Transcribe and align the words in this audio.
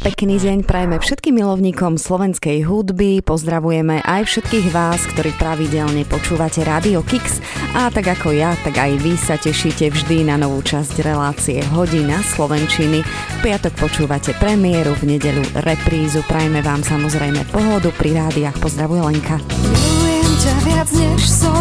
Pekný 0.00 0.40
deň 0.40 0.64
prajeme 0.64 0.96
všetkým 0.96 1.44
milovníkom 1.44 2.00
slovenskej 2.00 2.64
hudby, 2.64 3.20
pozdravujeme 3.20 4.00
aj 4.00 4.32
všetkých 4.32 4.72
vás, 4.72 5.04
ktorí 5.12 5.36
pravidelne 5.36 6.08
počúvate 6.08 6.64
Radio 6.64 7.04
Kix 7.04 7.36
a 7.76 7.92
tak 7.92 8.16
ako 8.16 8.32
ja, 8.32 8.56
tak 8.64 8.80
aj 8.80 8.96
vy 8.96 9.12
sa 9.20 9.36
tešíte 9.36 9.92
vždy 9.92 10.32
na 10.32 10.40
novú 10.40 10.64
časť 10.64 11.04
relácie 11.04 11.60
Hodina 11.76 12.24
Slovenčiny. 12.24 13.04
V 13.04 13.36
piatok 13.44 13.76
počúvate 13.76 14.32
premiéru, 14.40 14.96
v 14.96 15.16
nedeľu 15.16 15.44
reprízu, 15.60 16.24
prajeme 16.24 16.64
vám 16.64 16.80
samozrejme 16.80 17.44
pohodu 17.52 17.92
pri 17.92 18.24
rádiách, 18.24 18.56
pozdravuje 18.56 19.04
Lenka. 19.04 19.36
Milujem 19.36 20.32
ťa 20.40 20.54
viac 20.64 20.88
než 20.96 21.22
sol, 21.28 21.59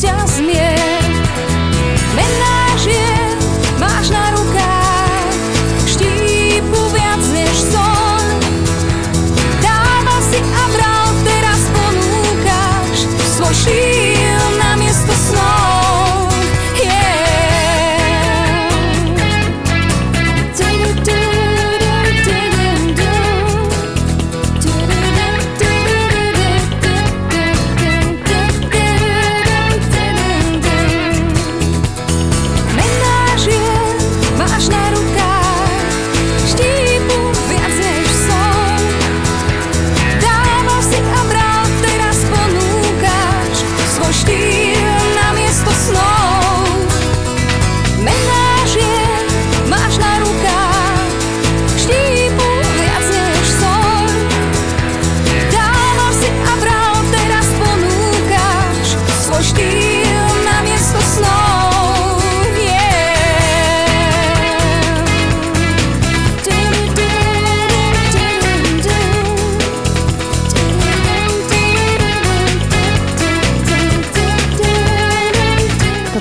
Just. 0.00 0.77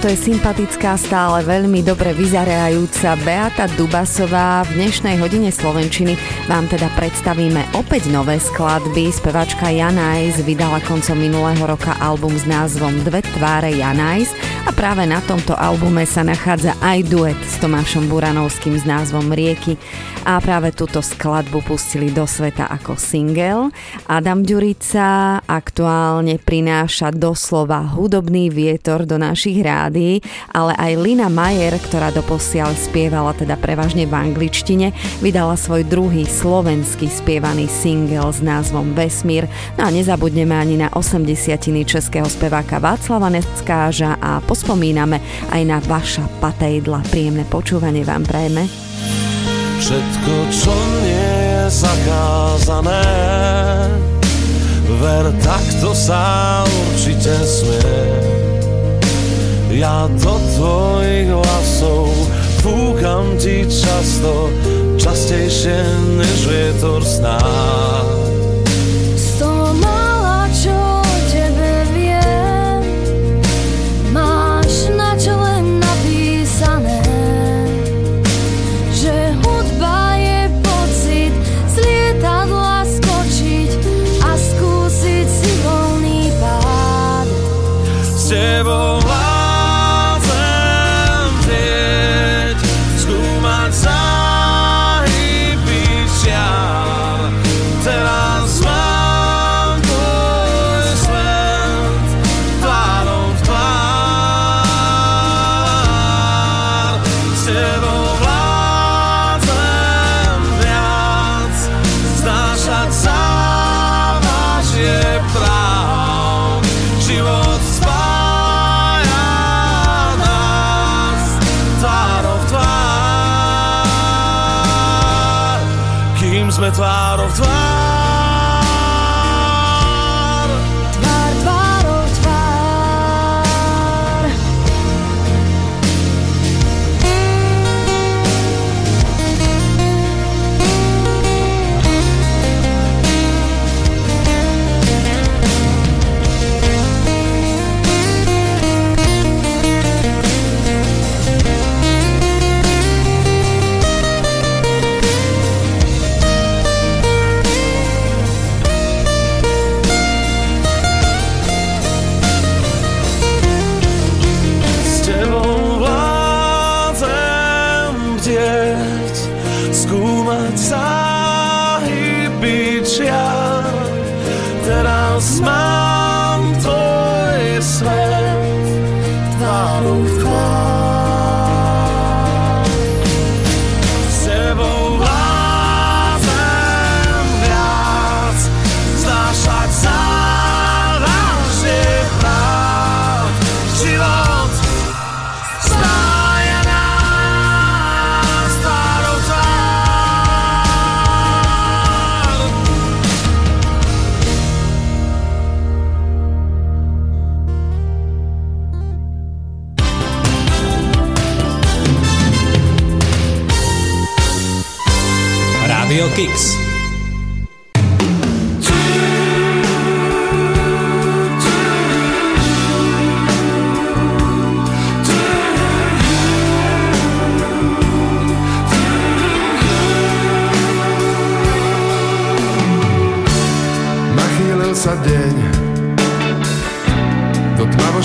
Toto 0.07 0.15
je 0.23 0.31
sympatická, 0.39 0.95
stále 0.95 1.43
veľmi 1.43 1.83
dobre 1.83 2.15
vyzerajúca 2.15 3.19
Beata 3.27 3.67
Dubasová. 3.75 4.63
V 4.63 4.79
dnešnej 4.79 5.19
hodine 5.19 5.51
Slovenčiny 5.51 6.15
vám 6.47 6.63
teda 6.71 6.87
predstavíme 6.95 7.75
opäť 7.75 8.07
nové 8.07 8.39
skladby. 8.39 9.11
Spevačka 9.11 9.67
Janajs 9.67 10.47
vydala 10.47 10.79
koncom 10.87 11.19
minulého 11.19 11.59
roka 11.59 11.91
album 11.99 12.31
s 12.39 12.47
názvom 12.47 13.03
Dve 13.03 13.19
tváre 13.35 13.75
Janajs 13.75 14.31
a 14.63 14.71
práve 14.71 15.03
na 15.03 15.19
tomto 15.19 15.51
albume 15.51 16.07
sa 16.07 16.23
nachádza 16.23 16.79
aj 16.79 17.03
duet 17.11 17.39
s 17.43 17.59
Tomášom 17.59 18.07
Buranovským 18.07 18.79
s 18.79 18.87
názvom 18.87 19.35
Rieky 19.35 19.75
a 20.23 20.39
práve 20.39 20.71
túto 20.71 21.03
skladbu 21.03 21.67
pustili 21.67 22.11
do 22.15 22.23
sveta 22.23 22.67
ako 22.71 22.95
single. 22.95 23.75
Adam 24.07 24.43
Ďurica 24.43 25.39
aktuálne 25.43 26.39
prináša 26.39 27.11
doslova 27.11 27.91
hudobný 27.95 28.51
vietor 28.51 29.03
do 29.03 29.15
našich 29.15 29.63
rádií, 29.97 30.21
ale 30.53 30.77
aj 30.77 30.93
Lina 31.01 31.27
Majer, 31.27 31.81
ktorá 31.81 32.13
doposiaľ 32.13 32.77
spievala 32.77 33.33
teda 33.33 33.57
prevažne 33.57 34.05
v 34.05 34.13
angličtine, 34.13 34.93
vydala 35.25 35.57
svoj 35.57 35.81
druhý 35.89 36.29
slovenský 36.29 37.09
spievaný 37.09 37.65
single 37.65 38.29
s 38.29 38.45
názvom 38.45 38.93
Vesmír. 38.93 39.49
No 39.81 39.89
a 39.89 39.93
nezabudneme 39.93 40.53
ani 40.53 40.77
na 40.77 40.93
80 40.93 41.33
českého 41.89 42.29
speváka 42.29 42.77
Václava 42.77 43.33
Neckáža 43.33 44.21
a 44.21 44.37
pospomíname 44.45 45.17
aj 45.49 45.61
na 45.65 45.81
vaša 45.81 46.29
patejdla. 46.37 47.01
Príjemné 47.09 47.43
počúvanie 47.49 48.05
vám 48.05 48.21
prajeme. 48.21 48.69
Všetko, 49.77 50.33
čo 50.53 50.73
nie 51.05 51.33
je 51.37 51.61
zakázané 51.69 53.05
Ver, 54.97 55.29
takto 55.45 55.93
sa 55.93 56.65
určite 56.65 57.37
smie 57.45 58.26
Ja 59.77 60.09
do 60.09 60.41
tvojich 60.57 61.29
hlasov 61.29 62.09
fúkam 62.65 63.37
ti 63.37 63.61
často 63.69 64.49
Častejšie 64.97 65.77
než 66.17 66.49
vietor 66.49 67.05
snáď 67.05 67.37
Z 68.17 68.26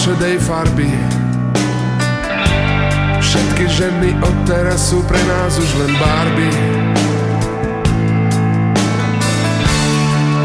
tmavošedej 0.03 0.37
farby. 0.43 0.91
Všetky 3.23 3.65
ženy 3.71 4.11
od 4.19 4.35
teraz 4.51 4.91
sú 4.91 4.99
pre 5.07 5.23
nás 5.31 5.55
už 5.55 5.71
len 5.79 5.95
Barbie. 5.95 6.59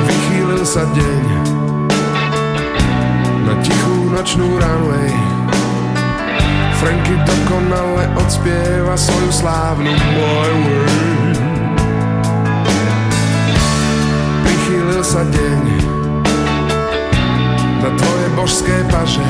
Vychýlil 0.06 0.62
sa 0.62 0.86
deň 0.86 1.26
na 3.50 3.54
tichú 3.66 4.14
nočnú 4.14 4.62
runway. 4.62 5.10
Franky 6.78 7.18
dokonale 7.26 8.14
odspieva 8.14 8.94
svoju 8.94 9.34
slávnu 9.34 9.90
My 9.90 10.10
Way 10.22 10.54
Prichýlil 14.46 15.02
sa 15.02 15.26
deň 15.26 15.62
na 17.82 17.90
tvoje 17.98 18.27
božské 18.38 18.86
paže. 18.94 19.26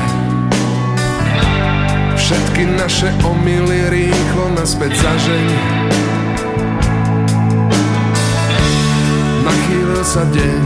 Všetky 2.12 2.76
naše 2.76 3.08
omily 3.24 3.88
rýchlo 3.88 4.52
naspäť 4.52 5.00
zažeň 5.00 5.48
Nachýlil 9.48 10.04
sa 10.04 10.28
deň 10.28 10.64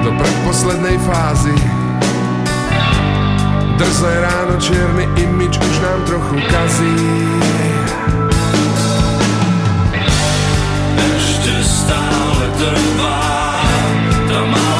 do 0.00 0.10
predposlednej 0.16 0.96
fázy. 1.04 1.52
Drzé 3.76 4.12
ráno 4.24 4.56
čierny 4.64 5.04
imič 5.20 5.60
už 5.60 5.76
nám 5.84 6.00
trochu 6.08 6.40
kazí. 6.48 6.96
Ešte 11.04 11.52
stále 11.60 12.44
trvá 12.56 13.20
tá 14.24 14.40
malá 14.48 14.73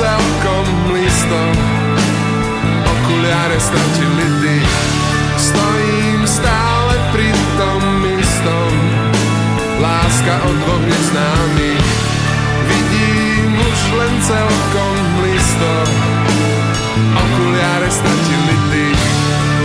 celkom 0.00 0.66
listom 0.96 1.54
Okuliare 2.88 3.58
stratili 3.60 4.26
dých 4.40 4.76
Stojím 5.36 6.20
stále 6.24 6.94
pri 7.12 7.28
tom 7.60 7.82
istom. 8.16 8.72
Láska 9.80 10.34
od 10.44 10.56
dvoch 10.64 10.84
neznámych 10.88 11.88
Vidím 12.68 13.50
už 13.60 13.80
len 14.00 14.14
celkom 14.24 14.96
listom 15.20 15.88
Okuliare 17.12 17.88
stratili 17.92 18.56
dých 18.72 19.04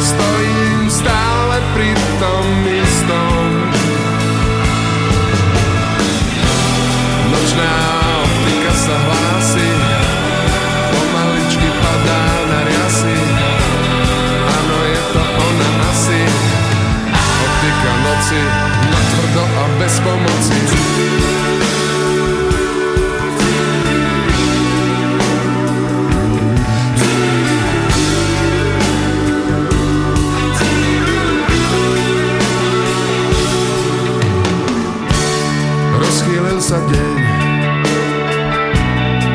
Stojím 0.04 0.92
stále 0.92 1.58
pri 1.74 1.90
tom 2.20 2.46
istom. 2.68 3.48
Nočná 7.32 8.05
noci 18.16 18.42
Natvrdo 18.92 19.44
a 19.44 19.66
bez 19.80 20.00
pomoci. 20.00 20.58
Rozchýlil 36.00 36.60
sa 36.64 36.80
deň 36.80 37.18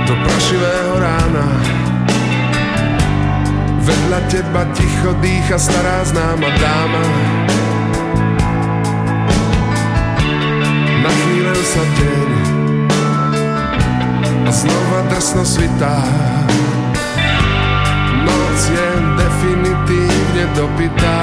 do 0.08 0.14
prašivého 0.24 0.94
rána. 0.96 1.46
Vedľa 3.84 4.20
teba 4.32 4.62
ticho 4.72 5.12
dýcha 5.20 5.60
stará 5.60 6.00
známa 6.08 6.48
dáma 6.56 7.04
sa 11.70 11.86
deň. 11.86 12.30
A 14.42 14.50
znova 14.50 15.06
drsno 15.06 15.46
svitá. 15.46 16.02
Noc 18.26 18.58
je 18.74 18.88
definitívne 19.14 20.44
dopitá 20.58 21.22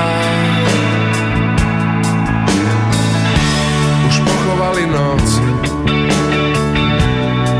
Už 4.07 4.15
pochovali 4.23 4.87
noc. 4.87 5.27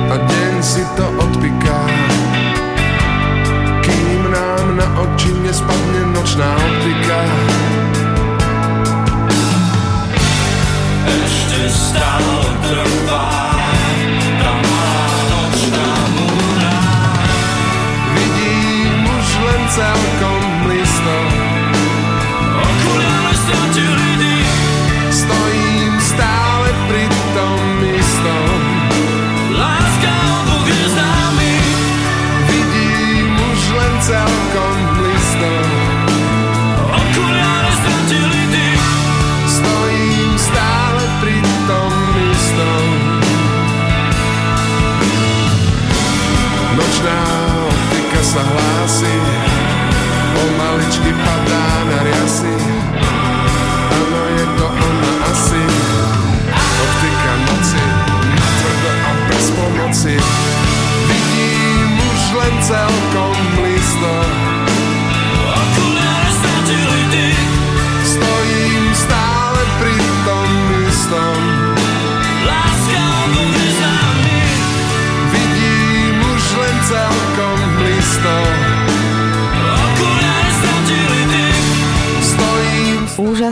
A 0.08 0.16
deň 0.16 0.56
si 0.64 0.84
to 0.96 1.06
odpiká. 1.20 1.82
Kým 3.84 4.32
nám 4.32 4.80
na 4.80 4.88
oči 5.04 5.36
nespadne 5.44 6.16
nočná 6.16 6.56
optika 6.56 7.20
celkom 19.78 20.37
sa 48.28 48.44
hlási, 48.44 49.16
pomaličky 50.36 51.16
padá 51.16 51.68
na 51.88 51.98
riasy. 52.04 52.56
Áno, 53.88 54.22
je 54.36 54.46
to 54.60 54.68
ona 54.68 55.12
asi, 55.32 55.64
optika 56.60 57.34
noci, 57.48 57.84
natvrdo 58.36 58.92
a 58.92 59.12
bez 59.32 59.46
pomoci. 59.56 60.16
Vidím 61.08 61.92
už 62.04 62.22
len 62.36 62.54
celkom 62.68 63.36
blisto, 63.56 63.67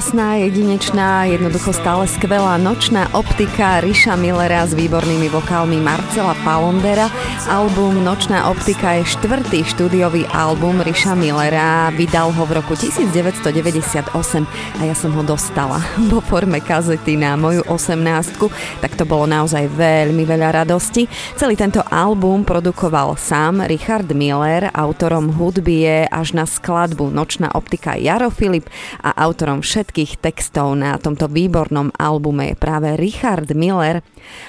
Úžasná, 0.06 0.38
jedinečná, 0.38 1.26
jednoducho 1.26 1.74
stále 1.74 2.06
skvelá 2.06 2.62
nočná 2.62 3.10
optika 3.18 3.82
Riša 3.82 4.14
Millera 4.14 4.62
s 4.62 4.78
výbornými 4.78 5.34
vokálmi 5.34 5.82
Marcela 5.82 6.38
Palondera. 6.46 7.10
Album 7.50 8.06
Nočná 8.06 8.46
optika 8.54 9.02
je 9.02 9.10
štvrtý 9.18 9.66
štúdiový 9.66 10.30
album 10.30 10.78
Riša 10.86 11.18
Millera. 11.18 11.90
Vydal 11.90 12.30
ho 12.38 12.44
v 12.46 12.54
roku 12.54 12.78
1998 12.78 14.14
a 14.78 14.82
ja 14.86 14.94
som 14.94 15.10
ho 15.10 15.26
dostala 15.26 15.82
vo 16.14 16.22
forme 16.22 16.62
kazety 16.62 17.18
na 17.18 17.34
moju 17.34 17.66
18 17.66 18.86
tak 18.86 18.94
to 18.94 19.10
bolo 19.10 19.26
naozaj 19.26 19.66
veľmi 19.74 20.22
veľa 20.22 20.62
radosti. 20.62 21.10
Celý 21.34 21.58
tento 21.58 21.82
album 21.90 22.46
produkoval 22.46 23.18
sám 23.18 23.66
Richard 23.66 24.14
Miller, 24.14 24.70
autorom 24.70 25.34
hudby 25.34 25.76
je 25.82 26.00
až 26.14 26.38
na 26.38 26.46
skladbu 26.46 27.10
Nočná 27.10 27.50
optika 27.58 27.98
Jaro 27.98 28.30
Filip 28.30 28.70
a 29.02 29.10
autorom 29.18 29.66
všetkých 29.66 29.95
textov 30.20 30.76
na 30.76 31.00
tomto 31.00 31.32
výbornom 31.32 31.96
albume 31.96 32.52
je 32.52 32.56
práve 32.60 33.00
Richard 33.00 33.48
Miller. 33.56 34.04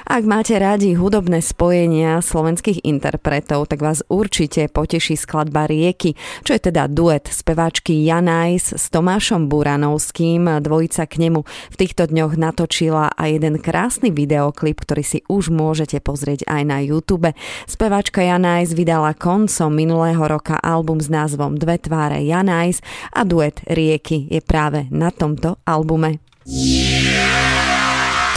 Ak 0.06 0.22
máte 0.22 0.54
radi 0.56 0.94
hudobné 0.94 1.42
spojenia 1.42 2.22
slovenských 2.22 2.86
interpretov, 2.86 3.66
tak 3.66 3.82
vás 3.82 4.06
určite 4.06 4.70
poteší 4.70 5.18
skladba 5.18 5.66
Rieky, 5.66 6.14
čo 6.46 6.54
je 6.54 6.70
teda 6.70 6.86
duet 6.86 7.26
speváčky 7.26 8.06
Janajs 8.06 8.78
s 8.78 8.84
Tomášom 8.94 9.50
Buranovským. 9.50 10.62
Dvojica 10.62 11.10
k 11.10 11.14
nemu 11.26 11.42
v 11.44 11.76
týchto 11.76 12.06
dňoch 12.06 12.38
natočila 12.38 13.12
aj 13.18 13.28
jeden 13.40 13.56
krásny 13.58 14.14
videoklip, 14.14 14.78
ktorý 14.82 15.02
si 15.02 15.18
už 15.26 15.50
môžete 15.50 15.98
pozrieť 15.98 16.46
aj 16.46 16.62
na 16.62 16.78
YouTube. 16.82 17.34
Speváčka 17.66 18.22
Janajs 18.22 18.76
vydala 18.78 19.14
koncom 19.18 19.70
minulého 19.74 20.22
roka 20.22 20.58
album 20.62 21.02
s 21.02 21.10
názvom 21.10 21.58
Dve 21.58 21.82
tváre 21.82 22.22
Janajs 22.22 22.82
a 23.10 23.26
duet 23.26 23.62
Rieky 23.66 24.30
je 24.30 24.40
práve 24.42 24.86
na 24.94 25.10
tomto 25.10 25.58
albume. 25.66 26.22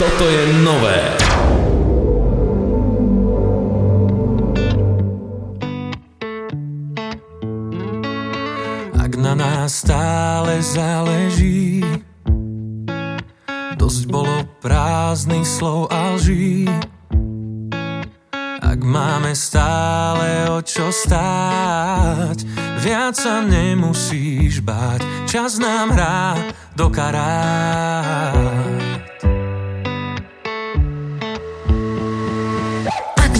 Toto 0.00 0.24
je 0.24 0.64
nové. 0.64 0.96
Ak 8.96 9.12
na 9.20 9.36
nás 9.36 9.84
stále 9.84 10.64
záleží 10.64 11.84
Dosť 13.76 14.08
bolo 14.08 14.48
prázdnych 14.64 15.44
slov 15.44 15.92
a 15.92 16.16
lží 16.16 16.64
Ak 18.64 18.80
máme 18.80 19.36
stále 19.36 20.48
o 20.48 20.64
čo 20.64 20.88
stáť 20.88 22.48
Viac 22.80 23.20
sa 23.20 23.44
nemusíš 23.44 24.64
báť 24.64 25.04
Čas 25.28 25.60
nám 25.60 25.92
hrá 25.92 26.40
do 26.72 26.88
karát 26.88 28.89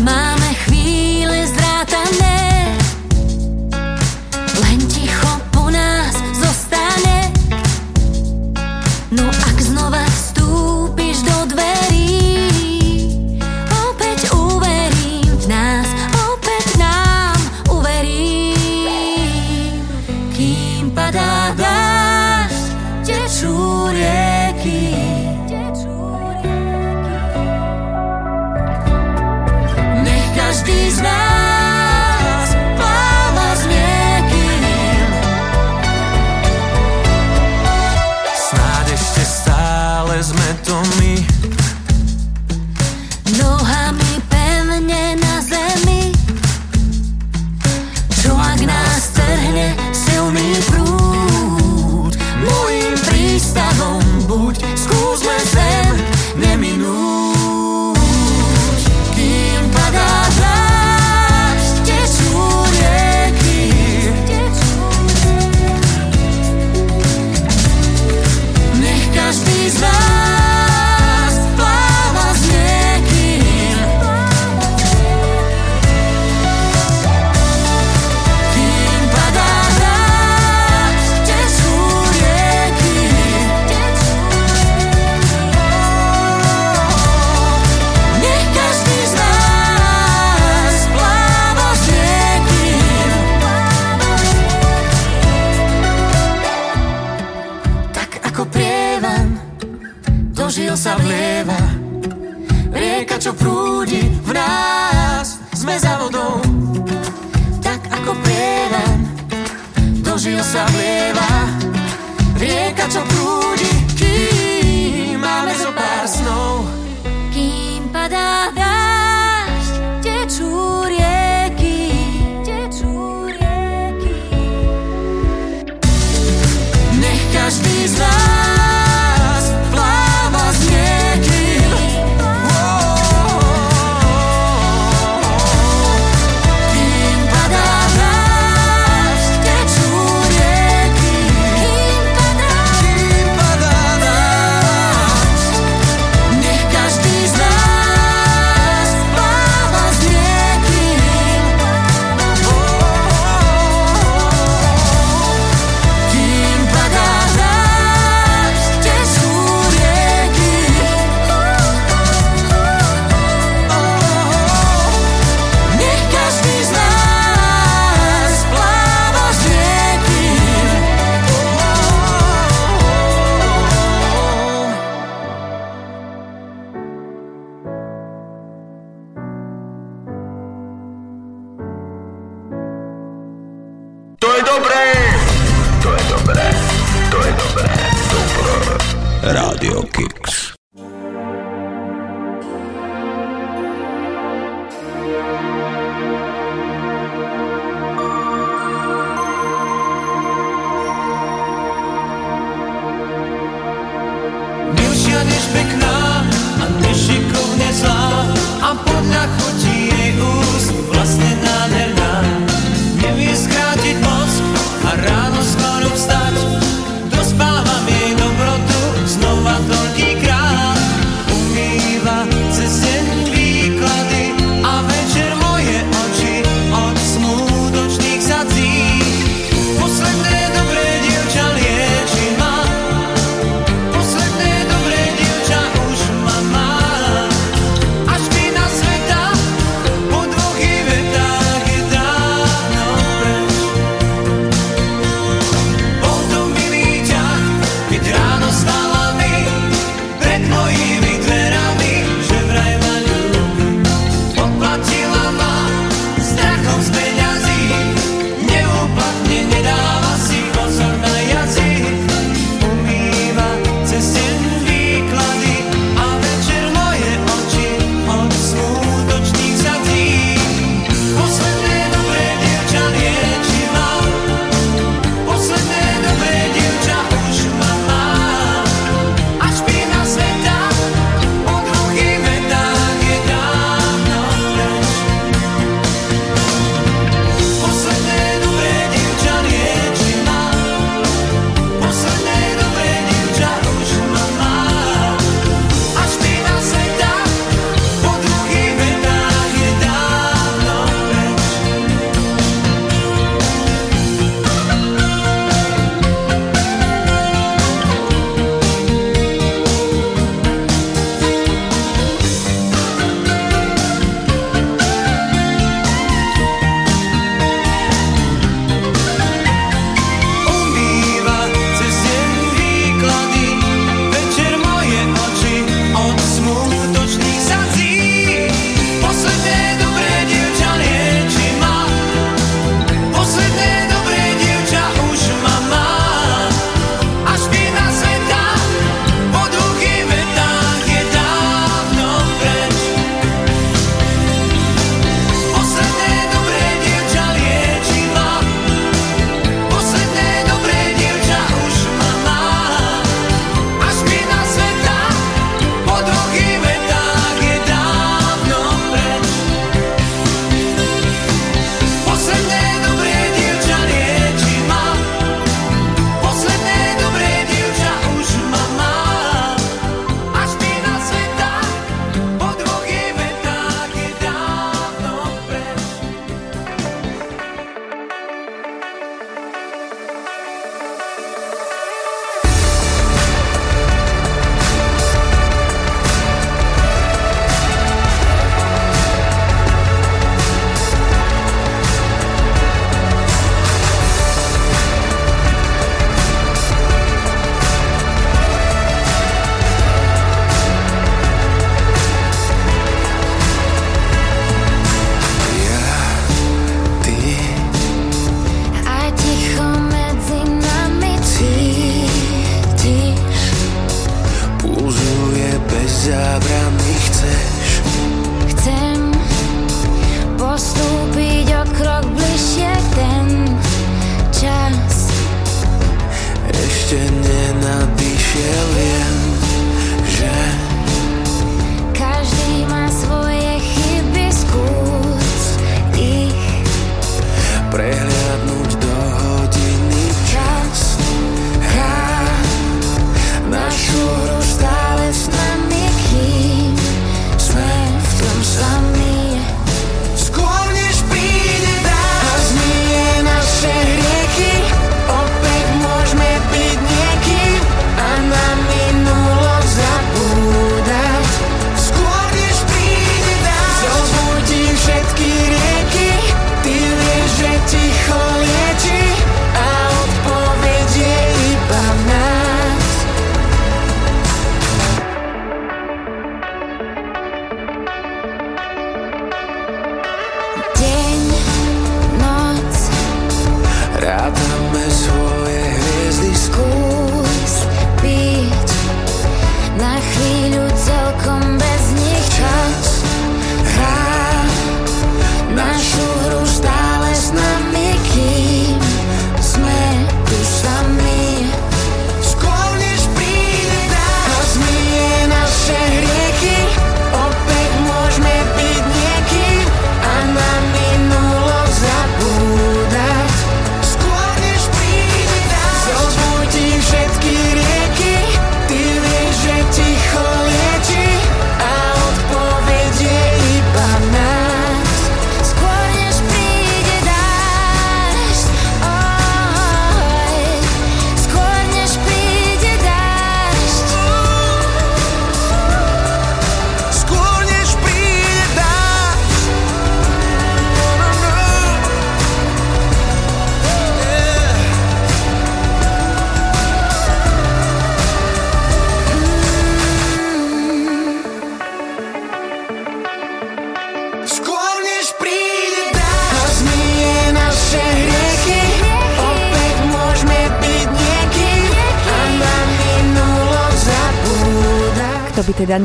Ak 0.08 0.39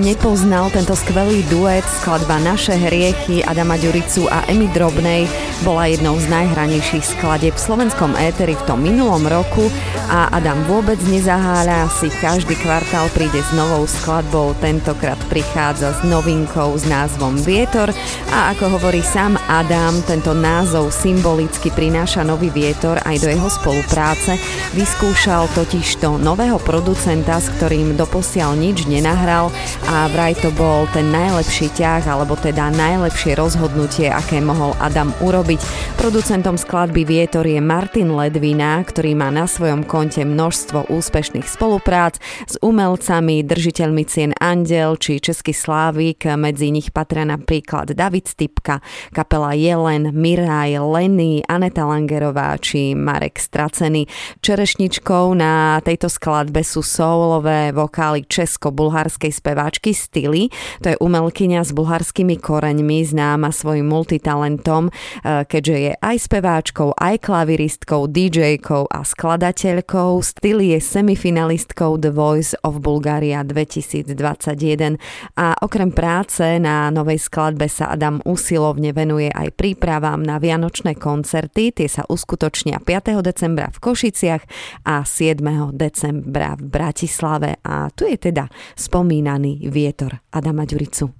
nepoznal 0.06 0.70
tento 0.70 0.94
skvelý 0.94 1.41
duet, 1.50 1.82
skladba 1.98 2.38
Naše 2.38 2.78
hriechy 2.78 3.41
Adama 3.41 3.74
Ďuricu 3.74 4.30
a 4.30 4.46
Emy 4.46 4.70
Drobnej 4.70 5.26
bola 5.65 5.89
jednou 5.89 6.22
z 6.22 6.30
najhranejších 6.30 7.18
skladieb 7.18 7.58
v 7.58 7.65
slovenskom 7.65 8.13
éteri 8.13 8.54
v 8.54 8.65
tom 8.70 8.86
minulom 8.86 9.26
roku 9.26 9.65
a 10.06 10.30
Adam 10.30 10.62
vôbec 10.70 11.02
nezaháľa, 11.10 11.89
si 11.89 12.13
každý 12.22 12.54
kvartál 12.62 13.10
príde 13.13 13.41
s 13.41 13.52
novou 13.58 13.89
skladbou, 13.89 14.54
tentokrát 14.62 15.18
prichádza 15.28 15.98
s 15.98 16.02
novinkou 16.06 16.78
s 16.78 16.86
názvom 16.86 17.38
Vietor 17.41 17.89
a 18.30 18.54
ako 18.54 18.78
hovorí 18.78 19.02
sám 19.02 19.38
Adam, 19.50 20.02
tento 20.06 20.38
názov 20.38 20.94
symbolicky 20.94 21.74
prináša 21.74 22.22
nový 22.22 22.54
vietor 22.54 23.02
aj 23.02 23.18
do 23.22 23.28
jeho 23.34 23.50
spolupráce. 23.50 24.38
Vyskúšal 24.78 25.50
totižto 25.58 26.22
nového 26.22 26.62
producenta, 26.62 27.41
s 27.41 27.50
ktorým 27.58 27.98
doposiaľ 27.98 28.54
nič 28.54 28.86
nenahral 28.86 29.50
a 29.89 30.06
vraj 30.13 30.38
to 30.38 30.54
bol 30.54 30.86
ten 30.94 31.10
najlepší 31.10 31.74
ťah, 31.74 32.06
alebo 32.06 32.38
teda 32.38 32.70
najlepšie 32.70 33.34
rozhodnutie, 33.34 34.12
aké 34.12 34.38
mohol 34.44 34.78
Adam 34.78 35.15
urobiť. 35.24 35.62
Producentom 35.98 36.60
skladby 36.60 37.08
Vietor 37.08 37.48
je 37.48 37.58
Martin 37.58 38.13
Ledvina, 38.13 38.78
ktorý 38.86 39.18
má 39.18 39.34
na 39.34 39.50
svojom 39.50 39.88
konte 39.96 40.28
množstvo 40.28 40.92
úspešných 40.92 41.48
spoluprác 41.48 42.20
s 42.52 42.60
umelcami, 42.60 43.48
držiteľmi 43.48 44.04
cien 44.04 44.36
Andel 44.44 45.00
či 45.00 45.24
Český 45.24 45.56
Slávik, 45.56 46.28
medzi 46.36 46.68
nich 46.68 46.92
patria 46.92 47.24
napríklad 47.24 47.96
David 47.96 48.28
Stipka, 48.28 48.84
kapela 49.16 49.56
Jelen, 49.56 50.12
Miraj, 50.12 50.84
Lenny, 50.84 51.48
Aneta 51.48 51.88
Langerová 51.88 52.60
či 52.60 52.92
Marek 52.92 53.40
Stracený. 53.40 54.12
Čerešničkou 54.44 55.32
na 55.32 55.80
tejto 55.80 56.12
skladbe 56.12 56.60
sú 56.68 56.84
soulové 56.84 57.72
vokály 57.72 58.28
česko-bulharskej 58.28 59.32
speváčky 59.32 59.96
Stily. 59.96 60.52
To 60.84 60.92
je 60.92 61.00
umelkyňa 61.00 61.64
s 61.64 61.72
bulharskými 61.72 62.36
koreňmi, 62.36 63.00
známa 63.00 63.56
svojim 63.56 63.88
multitalentom, 63.88 64.92
eh, 64.92 65.48
keďže 65.48 65.76
je 65.80 65.94
aj 66.04 66.16
speváčkou, 66.20 66.92
aj 67.00 67.16
klaviristkou, 67.24 68.12
DJ-kou 68.12 68.92
a 68.92 69.08
skladateľkou. 69.08 69.85
Stily 70.21 70.74
je 70.74 70.80
semifinalistkou 70.82 72.02
The 72.02 72.10
Voice 72.10 72.58
of 72.65 72.82
Bulgaria 72.82 73.45
2021 73.45 74.98
a 75.38 75.54
okrem 75.62 75.93
práce 75.93 76.41
na 76.58 76.89
novej 76.89 77.21
skladbe 77.21 77.69
sa 77.69 77.93
Adam 77.93 78.17
usilovne 78.26 78.89
venuje 78.91 79.30
aj 79.30 79.54
prípravám 79.54 80.26
na 80.26 80.41
vianočné 80.41 80.98
koncerty. 80.98 81.69
Tie 81.69 81.86
sa 81.86 82.02
uskutočnia 82.10 82.82
5. 82.82 83.21
decembra 83.21 83.69
v 83.69 83.78
Košiciach 83.78 84.43
a 84.89 85.06
7. 85.06 85.45
decembra 85.78 86.58
v 86.58 86.63
Bratislave 86.65 87.62
a 87.62 87.88
tu 87.93 88.10
je 88.10 88.17
teda 88.17 88.50
spomínaný 88.74 89.69
vietor 89.69 90.17
Adama 90.34 90.65
Ďuricu. 90.65 91.13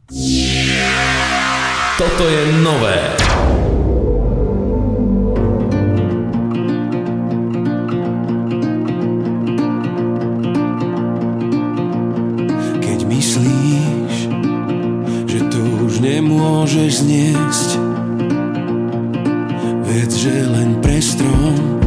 Toto 1.96 2.24
je 2.28 2.42
nové. 2.66 2.98
Nemôžeš 16.56 17.04
zniesť. 17.04 17.70
Vec, 19.92 20.12
že 20.16 20.32
len 20.48 20.80
pre 20.80 21.04
strom 21.04 21.84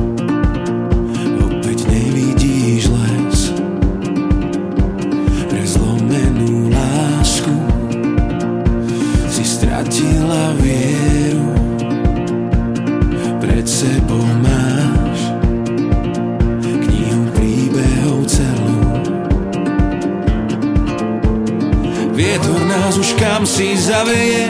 nás 22.89 22.97
už 22.97 23.21
kam 23.21 23.45
si 23.45 23.77
zaveje. 23.77 24.49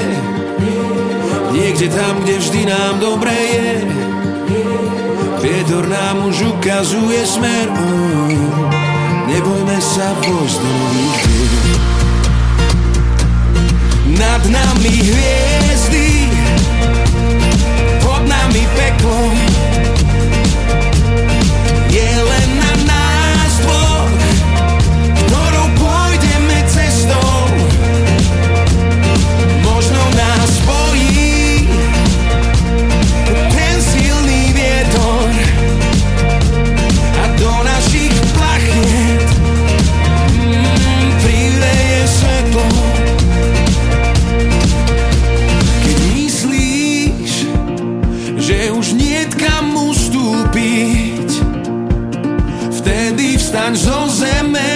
Niekde 1.51 1.91
tam, 1.91 2.23
kde 2.23 2.39
vždy 2.39 2.71
nám 2.71 3.03
dobre 3.03 3.35
je. 3.35 3.83
Vietor 5.43 5.83
nám 5.91 6.23
už 6.31 6.55
ukazuje 6.55 7.19
smer. 7.27 7.67
Oh, 7.67 8.71
Nebojme 9.27 9.79
sa 9.83 10.15
vojsť 10.23 10.59
do 10.63 10.71
nových. 10.71 11.23
Nad 14.23 14.43
nami 14.47 14.95
hviezdy 15.03 16.31
Pod 18.07 18.23
nami 18.23 18.63
peklo 18.79 19.48
vstaň 53.49 53.73
zo 53.81 54.05
zeme 54.13 54.73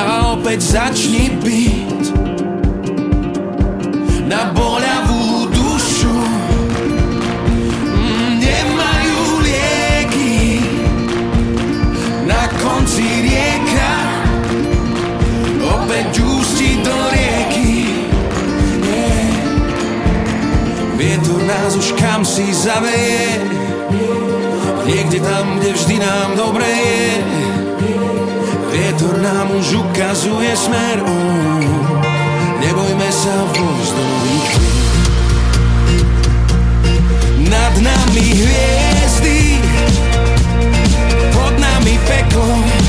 A 0.00 0.32
opäť 0.32 0.64
začni 0.64 1.28
byť 1.44 2.24
na 4.24 4.48
boľavú 4.56 5.52
dušu. 5.52 6.16
Mm, 7.92 8.40
Nemajú 8.40 9.44
lieky 9.44 10.64
Na 12.24 12.48
konci 12.64 13.04
rieka 13.04 13.92
Opäť 15.60 16.24
ústi 16.24 16.80
do 16.80 16.96
rieky. 17.12 17.92
Yeah. 18.88 19.44
Vietor 20.96 21.44
nás 21.44 21.76
už 21.76 21.92
kam 22.00 22.24
si 22.24 22.48
zaveje 22.56 23.63
Niekde 24.84 25.20
tam, 25.20 25.58
kde 25.58 25.72
vždy 25.72 25.96
nám 25.98 26.36
dobre 26.36 26.68
je. 26.68 27.08
Vietor 28.74 29.16
nám 29.22 29.48
už 29.54 29.80
ukazuje 29.80 30.50
smer 30.56 30.98
oh, 31.06 31.62
Nebojme 32.58 33.08
sa 33.08 33.34
vojsť 33.54 33.92
do 33.94 34.02
nových 34.02 34.52
Nad 37.48 37.74
nami 37.78 38.26
hviezdy 38.34 39.62
Pod 41.30 41.54
nami 41.54 41.94
peklo. 42.02 42.83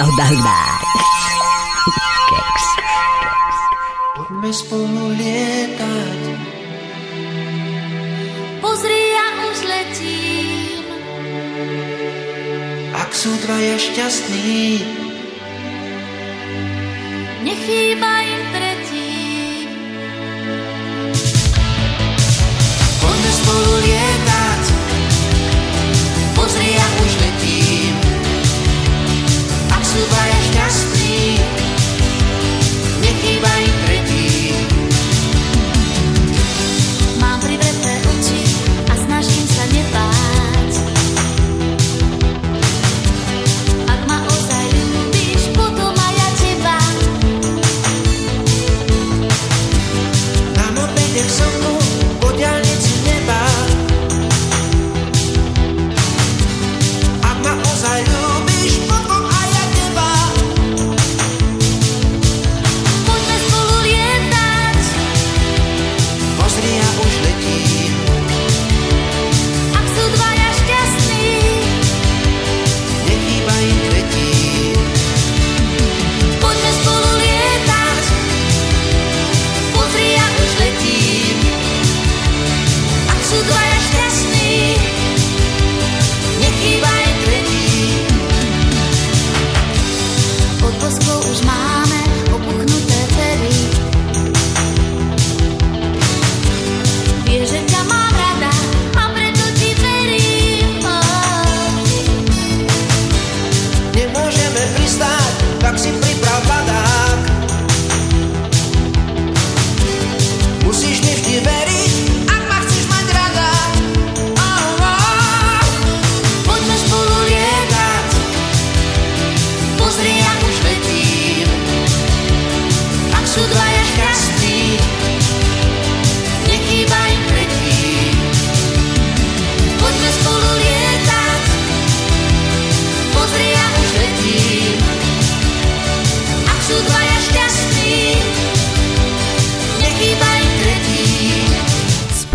hurda, 0.00 0.24
hurda, 0.24 0.24
hurda. 0.28 0.69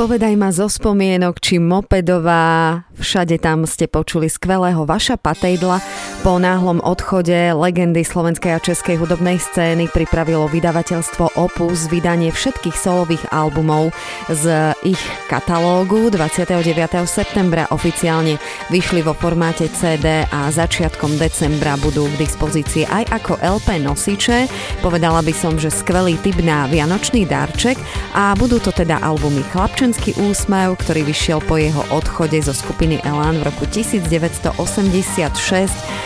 Povedaj 0.05 0.37
ma 0.37 0.53
zo 0.53 0.69
spomienok, 0.69 1.41
či 1.41 1.57
mopedová, 1.57 2.85
všade 2.93 3.41
tam 3.41 3.65
ste 3.65 3.89
počuli 3.89 4.29
skvelého 4.29 4.85
Vaša 4.85 5.17
Patejdla. 5.17 5.81
Po 6.25 6.41
náhlom 6.41 6.81
odchode 6.81 7.53
legendy 7.53 8.01
slovenskej 8.01 8.57
a 8.57 8.59
českej 8.59 8.97
hudobnej 8.97 9.37
scény 9.37 9.93
pripravilo 9.93 10.49
vydavateľstvo 10.49 11.37
Opus 11.37 11.85
vydanie 11.85 12.33
všetkých 12.33 12.73
solových 12.73 13.29
albumov 13.29 13.93
z 14.33 14.73
ich 14.81 14.97
katalógu. 15.29 16.09
29. 16.09 16.65
septembra 17.05 17.69
oficiálne 17.69 18.41
vyšli 18.73 19.05
vo 19.05 19.13
formáte 19.13 19.69
CD 19.69 20.25
a 20.25 20.49
začiatkom 20.49 21.13
decembra 21.21 21.77
budú 21.77 22.09
k 22.17 22.25
dispozícii 22.25 22.89
aj 22.89 23.21
ako 23.21 23.37
LP 23.45 23.85
nosiče. 23.85 24.49
Povedala 24.81 25.21
by 25.21 25.29
som, 25.29 25.61
že 25.61 25.69
skvelý 25.69 26.17
typ 26.25 26.41
na 26.41 26.65
vianočný 26.65 27.29
darček 27.29 27.77
a 28.17 28.33
budú 28.33 28.57
to 28.57 28.73
teda 28.73 28.97
albumy 29.05 29.45
Chlapče 29.53 29.75
Spoločenský 29.85 30.17
úsmev, 30.17 30.81
ktorý 30.81 31.05
vyšiel 31.05 31.45
po 31.45 31.61
jeho 31.61 31.85
odchode 31.93 32.41
zo 32.41 32.57
skupiny 32.57 33.05
Elan 33.05 33.37
v 33.37 33.53
roku 33.53 33.69
1986. 33.69 34.57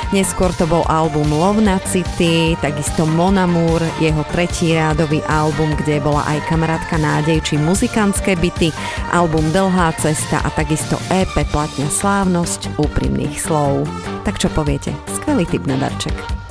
Neskôr 0.09 0.49
to 0.57 0.65
bol 0.65 0.81
album 0.89 1.29
Love 1.29 1.61
na 1.61 1.77
City, 1.85 2.57
takisto 2.57 3.05
Mon 3.05 3.37
Amour, 3.37 3.77
jeho 4.01 4.25
tretí 4.33 4.73
rádový 4.73 5.21
album, 5.29 5.77
kde 5.77 6.01
bola 6.01 6.25
aj 6.25 6.49
kamarátka 6.49 6.97
nádej 6.97 7.37
či 7.45 7.61
muzikantské 7.61 8.33
byty, 8.33 8.73
album 9.13 9.45
Dlhá 9.53 9.93
cesta 10.01 10.41
a 10.41 10.49
takisto 10.49 10.97
EP 11.13 11.29
Platňa 11.53 11.93
slávnosť 11.93 12.81
úprimných 12.81 13.37
slov. 13.37 13.85
Tak 14.25 14.41
čo 14.41 14.49
poviete? 14.49 14.97
Skvelý 15.13 15.45
typ 15.45 15.69
na 15.69 15.77
darček. 15.77 16.48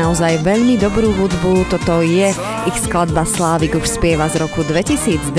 Naozaj 0.00 0.40
veľmi 0.40 0.80
dobrú 0.80 1.12
hudbu. 1.12 1.68
Toto 1.68 2.00
je 2.00 2.32
ich 2.64 2.78
skladba 2.80 3.28
Slávik 3.28 3.76
už 3.76 3.84
spieva 3.84 4.32
z 4.32 4.40
roku 4.40 4.64
2002. 4.64 5.36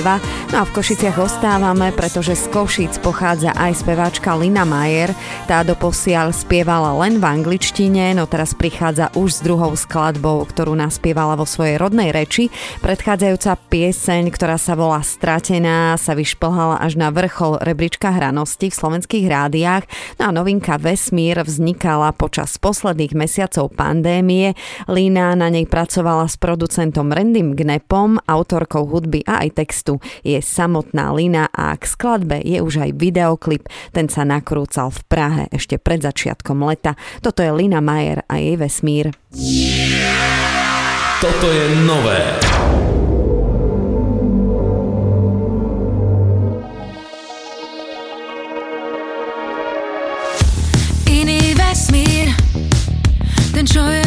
No 0.54 0.56
a 0.62 0.64
v 0.70 0.74
Košiciach 0.78 1.18
ostávame, 1.18 1.90
pretože 1.90 2.38
z 2.38 2.46
Košic 2.54 3.02
pochádza 3.02 3.58
aj 3.58 3.82
speváčka 3.82 4.38
Lina 4.38 4.62
Majer. 4.62 5.18
Tá 5.50 5.66
doposiaľ 5.66 6.30
spievala 6.30 6.94
len 7.02 7.18
v 7.18 7.26
angličtine, 7.26 8.14
no 8.14 8.30
teraz 8.30 8.54
prichádza 8.54 9.10
už 9.18 9.30
s 9.34 9.40
druhou 9.42 9.74
skladbou, 9.74 10.46
ktorú 10.46 10.78
naspievala 10.78 11.34
vo 11.34 11.50
svojej 11.50 11.82
rodnej 11.82 12.14
reči. 12.14 12.54
Predchádzajúca 12.86 13.58
pieseň, 13.66 14.30
ktorá 14.30 14.62
sa 14.62 14.78
volá 14.78 15.02
Stratená, 15.02 15.98
sa 15.98 16.14
vyšplhala 16.14 16.78
až 16.78 17.02
na 17.02 17.10
vrchol 17.10 17.58
rebríčka 17.66 18.14
hranosti 18.14 18.70
v 18.70 18.78
slovenských 18.78 19.26
rádiách. 19.26 19.90
No 20.22 20.30
a 20.30 20.32
novinka 20.36 20.78
Vesmír 20.78 21.42
vznikala 21.42 22.14
počas 22.14 22.62
posledných 22.62 23.18
mesiacov 23.18 23.74
pandémie. 23.74 24.51
Lína 24.88 25.36
na 25.36 25.52
nej 25.52 25.68
pracovala 25.68 26.28
s 26.28 26.36
producentom 26.40 27.12
Randym 27.12 27.54
Gnepom, 27.56 28.22
autorkou 28.26 28.88
hudby 28.88 29.24
a 29.26 29.44
aj 29.46 29.60
textu 29.60 29.98
je 30.22 30.40
samotná 30.40 31.14
Lina 31.16 31.48
a 31.52 31.76
k 31.78 31.84
skladbe 31.86 32.42
je 32.42 32.62
už 32.62 32.90
aj 32.90 32.92
videoklip. 32.98 33.66
Ten 33.92 34.10
sa 34.10 34.28
nakrúcal 34.28 34.90
v 34.92 35.02
Prahe 35.08 35.44
ešte 35.52 35.78
pred 35.78 36.02
začiatkom 36.02 36.64
leta. 36.66 36.98
Toto 37.20 37.44
je 37.44 37.52
Lina 37.52 37.82
Majer 37.82 38.24
a 38.28 38.38
jej 38.40 38.56
vesmír. 38.58 39.12
Toto 41.22 41.48
je 41.54 41.66
nové. 41.86 42.22
Iný 51.06 51.54
vesmír, 51.54 52.34
ten 53.54 53.70
čo 53.70 53.86
je 53.86 54.01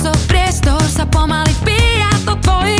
Časov 0.00 0.32
priestor 0.32 0.80
sa 0.88 1.04
pomaly 1.04 1.52
vpíja 1.60 2.08
do 2.24 2.32
tvojich 2.40 2.79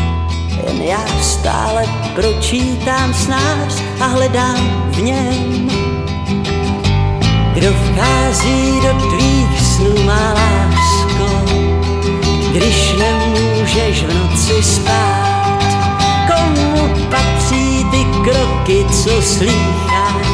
Jen 0.67 0.81
já 0.81 1.21
stále 1.21 1.85
pročítám 2.15 3.13
snář 3.13 3.83
a 4.01 4.05
hledám 4.05 4.91
v 4.91 5.01
něm. 5.01 5.69
Kdo 7.53 7.67
vchází 7.73 8.81
do 8.81 9.09
tvých 9.09 9.61
snů, 9.61 10.03
má 10.05 10.33
lásko, 10.33 11.45
když 12.51 12.93
nemůžeš 12.93 14.03
v 14.03 14.13
noci 14.13 14.63
spát. 14.63 15.63
Komu 16.27 16.89
patří 17.09 17.85
ty 17.91 18.05
kroky, 18.23 18.85
co 19.03 19.21
slýcháš? 19.21 20.27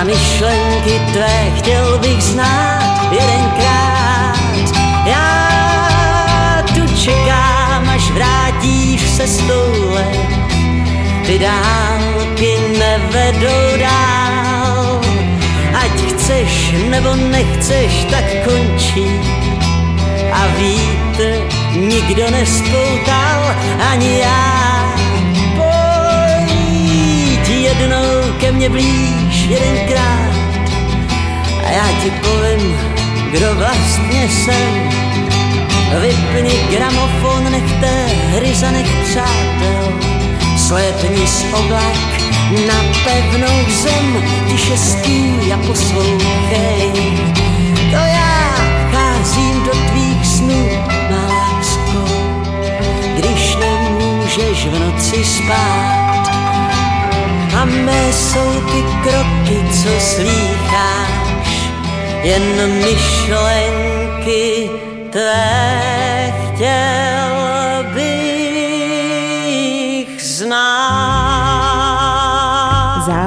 A 0.00 0.04
myšlenky 0.04 1.00
tvé 1.12 1.50
chtěl 1.58 1.98
bych 1.98 2.22
znát 2.22 3.12
jedenkrát. 3.12 4.36
Já 5.06 6.62
tu 6.74 6.96
čekám, 6.96 7.88
až 7.88 8.10
vrátím 8.10 8.45
vrátíš 8.66 9.10
se 9.10 9.26
stoule, 9.26 10.04
ty 11.26 11.38
dálky 11.38 12.56
nevedou 12.78 13.78
dál. 13.78 15.00
Ať 15.74 16.00
chceš 16.10 16.74
nebo 16.90 17.14
nechceš, 17.14 18.06
tak 18.10 18.24
končí 18.44 19.06
a 20.32 20.46
vítr 20.58 21.48
nikdo 21.76 22.30
nespoutal, 22.30 23.56
ani 23.92 24.18
já. 24.18 24.94
Pojď 25.56 27.48
jednou 27.48 28.32
ke 28.40 28.52
mně 28.52 28.68
blíž 28.70 29.46
jedenkrát 29.48 30.36
a 31.66 31.70
já 31.70 31.88
ti 32.02 32.10
povím, 32.10 32.76
kdo 33.30 33.54
vlastně 33.54 34.28
jsem. 34.28 34.95
Vypni 36.00 36.58
gramofon, 36.70 37.52
nechte 37.52 38.06
hry 38.30 38.54
za 38.54 38.70
nech 38.70 38.96
přátel, 39.04 39.92
slepni 40.56 41.26
z 41.26 41.44
oblak 41.52 42.16
na 42.66 42.84
pevnou 43.04 43.70
zem, 43.82 44.24
tiše 44.48 44.76
stůj 44.76 45.52
a 45.52 45.56
poslouchej. 45.66 46.92
To 47.90 47.96
já 47.96 48.54
vcházím 48.88 49.62
do 49.64 49.70
tvých 49.70 50.26
snů, 50.26 50.68
má 51.10 51.26
lásko, 51.28 52.04
když 53.16 53.56
nemůžeš 53.56 54.66
v 54.66 54.78
noci 54.78 55.24
spát. 55.24 56.30
A 57.60 57.64
mé 57.64 58.12
jsou 58.12 58.60
ty 58.60 58.84
kroky, 59.02 59.64
co 59.72 60.00
slýcháš, 60.00 61.70
jen 62.22 62.72
myšlenky 62.84 64.70
tvé 65.16 66.32
chtěl 66.54 67.15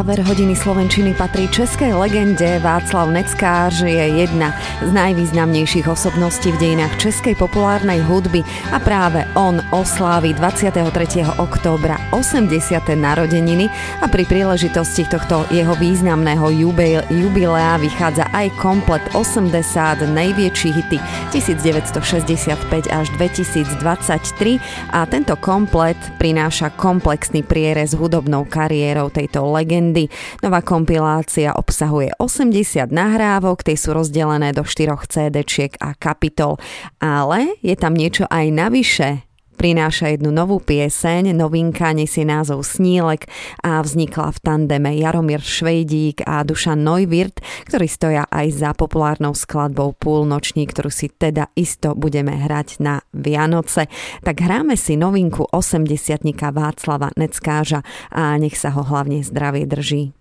Záver 0.09 0.25
hodiny 0.25 0.57
Slovenčiny 0.57 1.13
patrí 1.13 1.45
českej 1.53 1.93
legende 1.93 2.57
Václav 2.65 3.13
Neckář 3.13 3.85
je 3.85 4.25
jedna 4.25 4.57
z 4.81 4.89
najvýznamnejších 4.89 5.85
osobností 5.85 6.49
v 6.49 6.57
dejinách 6.57 6.97
českej 6.97 7.37
populárnej 7.37 8.01
hudby 8.01 8.41
a 8.73 8.81
práve 8.81 9.21
on 9.37 9.61
oslávi 9.69 10.33
23. 10.33 11.29
októbra 11.37 12.01
80. 12.09 12.49
narodeniny 12.97 13.69
a 14.01 14.09
pri 14.09 14.25
príležitosti 14.25 15.05
tohto 15.05 15.45
jeho 15.53 15.77
významného 15.77 16.57
jubil, 16.57 17.05
jubilea 17.13 17.77
vychádza 17.77 18.33
aj 18.33 18.49
komplet 18.57 19.05
80 19.13 20.09
najväčších 20.09 20.73
hity 20.73 20.97
1965 21.37 22.57
až 22.89 23.05
2023 23.13 24.57
a 24.89 25.05
tento 25.05 25.37
komplet 25.37 26.01
prináša 26.17 26.73
komplexný 26.73 27.45
prierez 27.45 27.93
hudobnou 27.93 28.49
kariérou 28.49 29.13
tejto 29.13 29.45
legendy 29.53 29.98
legendy. 29.99 30.15
Nová 30.39 30.61
kompilácia 30.63 31.51
obsahuje 31.55 32.15
80 32.15 32.87
nahrávok, 32.91 33.63
tie 33.65 33.75
sú 33.75 33.91
rozdelené 33.91 34.55
do 34.55 34.63
4 34.63 34.95
CD-čiek 35.09 35.75
a 35.83 35.91
kapitol. 35.97 36.55
Ale 37.03 37.59
je 37.59 37.75
tam 37.75 37.91
niečo 37.97 38.23
aj 38.29 38.45
navyše, 38.53 39.28
prináša 39.59 40.15
jednu 40.15 40.31
novú 40.31 40.63
pieseň, 40.63 41.35
novinka 41.35 41.91
nesie 41.91 42.23
názov 42.23 42.63
Snílek 42.63 43.27
a 43.59 43.83
vznikla 43.83 44.31
v 44.31 44.39
tandeme 44.39 44.95
Jaromír 44.95 45.43
Švejdík 45.43 46.23
a 46.23 46.47
Dušan 46.47 46.79
Neuwirth, 46.79 47.43
ktorí 47.67 47.91
stoja 47.91 48.23
aj 48.31 48.47
za 48.55 48.71
populárnou 48.71 49.35
skladbou 49.35 49.91
Púlnoční, 49.99 50.63
ktorú 50.63 50.87
si 50.87 51.11
teda 51.11 51.51
isto 51.59 51.91
budeme 51.91 52.39
hrať 52.39 52.79
na 52.79 53.03
Vianoce. 53.11 53.91
Tak 54.23 54.39
hráme 54.39 54.79
si 54.79 54.95
novinku 54.95 55.43
80 55.51 56.23
Václava 56.55 57.11
Neckáža 57.19 57.83
a 58.15 58.39
nech 58.39 58.55
sa 58.55 58.71
ho 58.71 58.87
hlavne 58.87 59.19
zdravie 59.27 59.67
drží. 59.67 60.15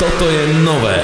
Toto 0.00 0.24
je 0.24 0.42
nové. 0.64 0.96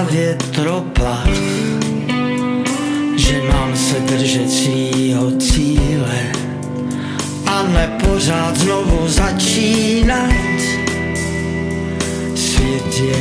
a 0.00 0.02
větroplach, 0.02 1.28
že 3.16 3.42
mám 3.52 3.76
se 3.76 4.00
držet 4.00 4.50
svýho 4.50 5.30
cíle 5.30 6.32
a 7.46 7.62
nepořád 7.62 8.56
znovu 8.56 9.08
začínat. 9.08 10.30
Svět 12.34 13.00
je 13.00 13.16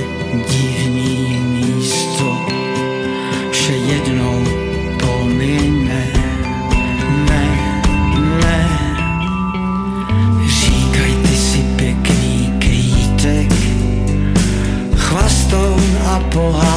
divný 0.49 1.39
místo, 1.39 2.37
vše 3.51 3.73
jednou 3.73 4.43
pomine. 4.99 6.07
Ne, 7.29 7.47
ne, 8.41 8.69
Říkaj, 10.47 11.15
ty 11.21 11.35
si 11.35 11.57
pěkný 11.75 12.53
kvítek, 12.59 13.53
chvastoun 14.95 15.97
a 16.05 16.19
pohádkář. 16.19 16.68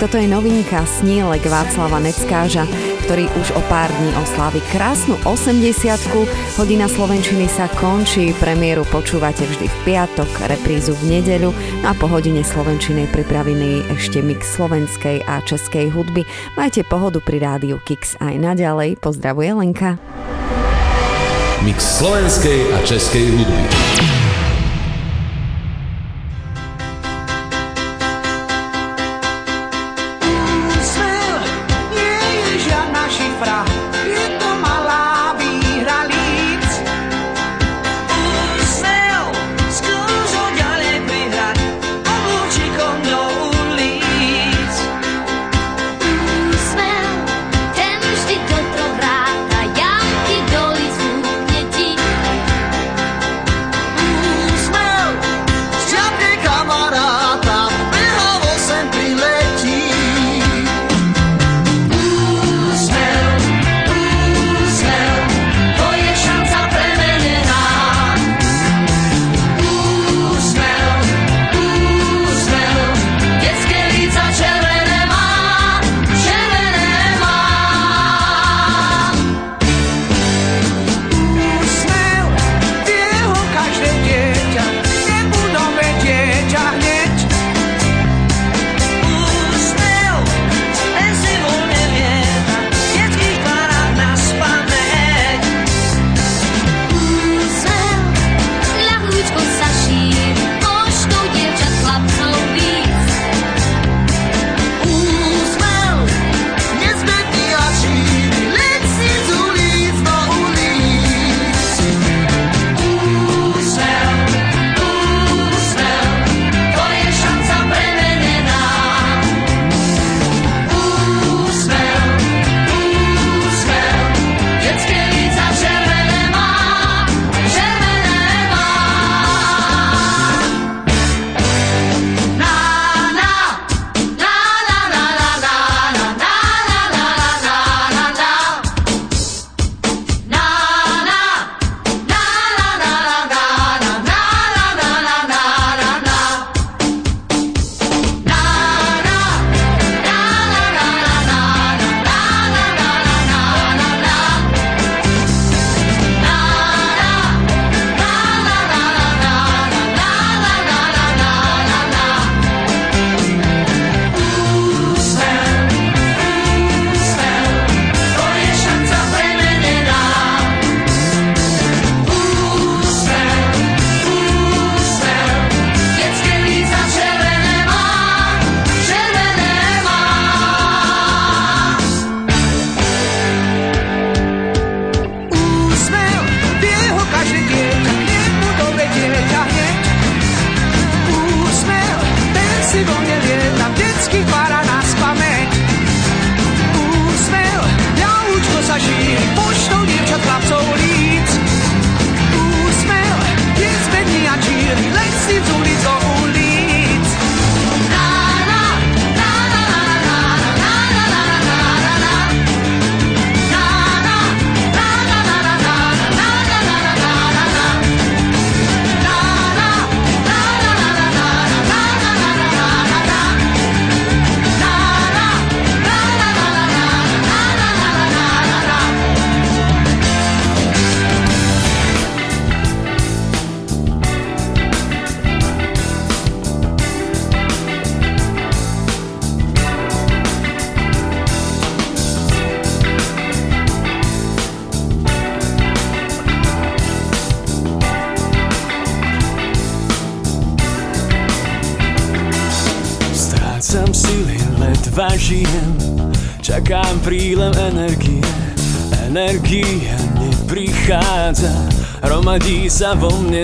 Toto 0.00 0.16
je 0.16 0.24
novinka 0.24 0.80
Snílek 0.88 1.44
Václava 1.44 2.00
Neckáža, 2.00 2.64
ktorý 3.04 3.28
už 3.36 3.52
o 3.52 3.60
pár 3.68 3.92
dní 3.92 4.08
oslávi 4.16 4.64
krásnu 4.72 5.20
80 5.28 6.56
Hodina 6.56 6.88
Slovenčiny 6.88 7.44
sa 7.44 7.68
končí, 7.68 8.32
premiéru 8.40 8.88
počúvate 8.88 9.44
vždy 9.44 9.68
v 9.68 9.76
piatok, 9.84 10.48
reprízu 10.48 10.96
v 11.04 11.20
nedeľu 11.20 11.52
no 11.52 11.84
a 11.84 11.92
po 11.92 12.08
hodine 12.08 12.40
Slovenčinej 12.40 13.12
pripravený 13.12 13.92
ešte 13.92 14.24
mix 14.24 14.56
slovenskej 14.56 15.20
a 15.28 15.44
českej 15.44 15.92
hudby. 15.92 16.24
Majte 16.56 16.80
pohodu 16.80 17.20
pri 17.20 17.36
rádiu 17.36 17.76
Kix 17.84 18.16
aj 18.24 18.40
naďalej. 18.40 18.96
Pozdravuje 19.04 19.52
Lenka. 19.52 20.00
Mix 21.60 22.00
slovenskej 22.00 22.72
a 22.72 22.80
českej 22.88 23.36
hudby. 23.36 23.89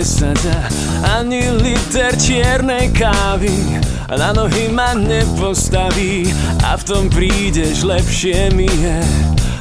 Sadza 0.05 0.68
Ani 1.18 1.43
liter 1.51 2.16
čiernej 2.16 2.93
kávy 2.93 3.77
Na 4.07 4.31
nohy 4.31 4.70
ma 4.70 4.95
nepostaví. 4.95 6.31
A 6.62 6.79
v 6.79 6.83
tom 6.87 7.05
prídeš, 7.11 7.83
lepšie 7.83 8.55
mi 8.55 8.70
je. 8.70 9.03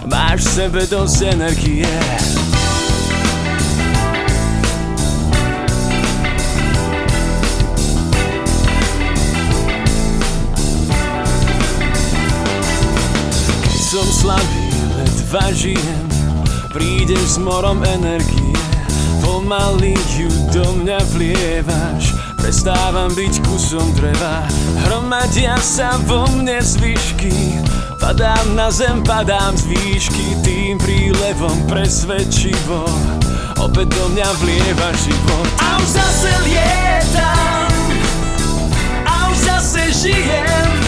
Máš 0.06 0.46
v 0.46 0.70
sebe 0.70 0.82
dosť 0.86 1.34
energie. 1.34 1.90
Som 13.82 14.06
slabý, 14.14 14.70
ledva 14.94 15.50
žijem. 15.58 16.06
Prídeš 16.70 17.26
s 17.34 17.38
morom 17.42 17.82
energie 17.82 18.75
Pomaly 19.26 19.98
ju 20.14 20.30
do 20.54 20.86
mňa 20.86 21.02
vlievaš 21.18 22.14
Prestávam 22.38 23.10
byť 23.10 23.42
kusom 23.42 23.98
dreva. 23.98 24.46
Hromadia 24.86 25.58
sa 25.58 25.98
vo 26.06 26.30
mne 26.30 26.62
zvyšky 26.62 27.58
Padám 27.98 28.54
na 28.54 28.70
zem, 28.70 29.02
padám 29.02 29.58
z 29.58 29.66
výšky 29.66 30.46
Tým 30.46 30.78
prílevom 30.78 31.58
presvedčivo. 31.66 32.86
Opäť 33.58 33.98
do 33.98 34.06
mňa 34.14 34.30
vlieva 34.46 34.90
život. 34.94 35.50
A 35.58 35.82
už 35.82 35.90
zase 35.90 36.30
lietam 36.46 37.66
A 39.10 39.16
už 39.34 39.38
zase 39.42 39.82
žijem 40.06 40.85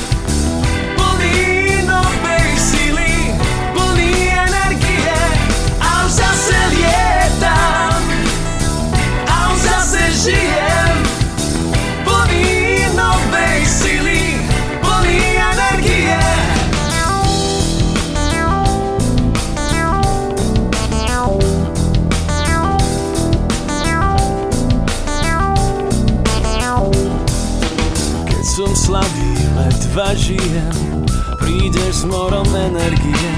žijem 10.27 10.97
plný 12.03 12.83
novej 12.99 13.59
sily, 13.63 14.23
plný 14.83 15.19
energie. 15.39 16.19
Keď 28.27 28.43
som 28.43 28.71
slabý, 28.75 29.31
ledva 29.55 30.11
žijem, 30.11 31.07
prídeš 31.39 32.03
s 32.03 32.09
morom 32.09 32.51
energie, 32.51 33.31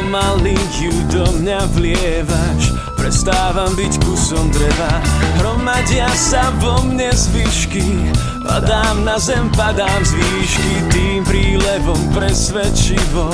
pomaly 0.00 0.56
ju 0.80 0.92
do 1.12 1.24
mňa 1.40 1.60
vlievaš, 1.76 2.72
Prestávam 2.96 3.72
byť 3.76 3.92
kusom 4.04 4.52
dreva. 4.52 5.00
Hromadia 5.40 6.08
sa 6.12 6.52
vo 6.60 6.84
mne 6.84 7.08
zvyšky 7.08 8.12
Padám 8.44 9.08
na 9.08 9.16
zem, 9.16 9.48
padám 9.56 10.04
z 10.04 10.20
výšky. 10.20 10.72
Tým 10.92 11.20
prílevom 11.24 12.00
presvedčivo. 12.12 13.32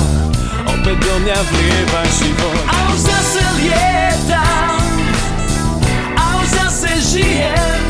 Opäť 0.71 0.97
do 1.03 1.15
mňa 1.19 1.39
vlieva 1.51 2.01
život. 2.15 2.63
A 2.63 2.77
už 2.95 2.99
zase 3.11 3.43
lietam. 3.59 4.79
A 6.15 6.23
už 6.39 6.47
zase 6.47 6.89
žijem 7.11 7.86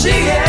zase 0.00 0.12
žijem 0.12 0.39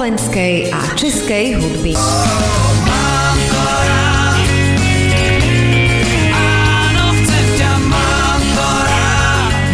slovenskej 0.00 0.72
a 0.72 0.80
českej 0.96 1.60
hudby. 1.60 1.92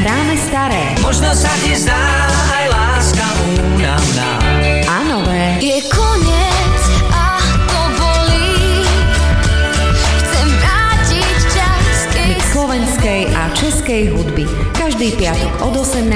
Hráme 0.03 0.35
staré. 0.35 0.99
Možno 0.99 1.31
sa 1.31 1.47
ti 1.63 1.79
zdá 1.79 2.27
aj 2.59 2.65
láska 2.75 3.23
únavná. 3.55 4.31
A 4.91 4.97
nové. 5.07 5.63
Je 5.63 5.79
koniec 5.95 6.81
a 7.15 7.39
to 7.71 7.83
bolí. 7.95 8.83
Chcem 10.27 10.49
vrátiť 10.59 11.39
čas, 11.55 11.95
slovenskej 12.51 13.31
a 13.31 13.55
českej 13.55 14.11
hudby. 14.11 14.43
Každý 14.75 15.15
piatok 15.23 15.71
od 15.71 15.87
18. 15.87 16.11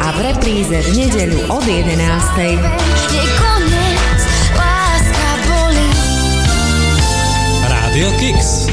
a 0.00 0.08
v 0.16 0.18
repríze 0.32 0.80
v 0.80 0.88
nedeľu 0.96 1.52
od 1.52 1.64
11. 1.68 3.29
Kicks. 8.20 8.68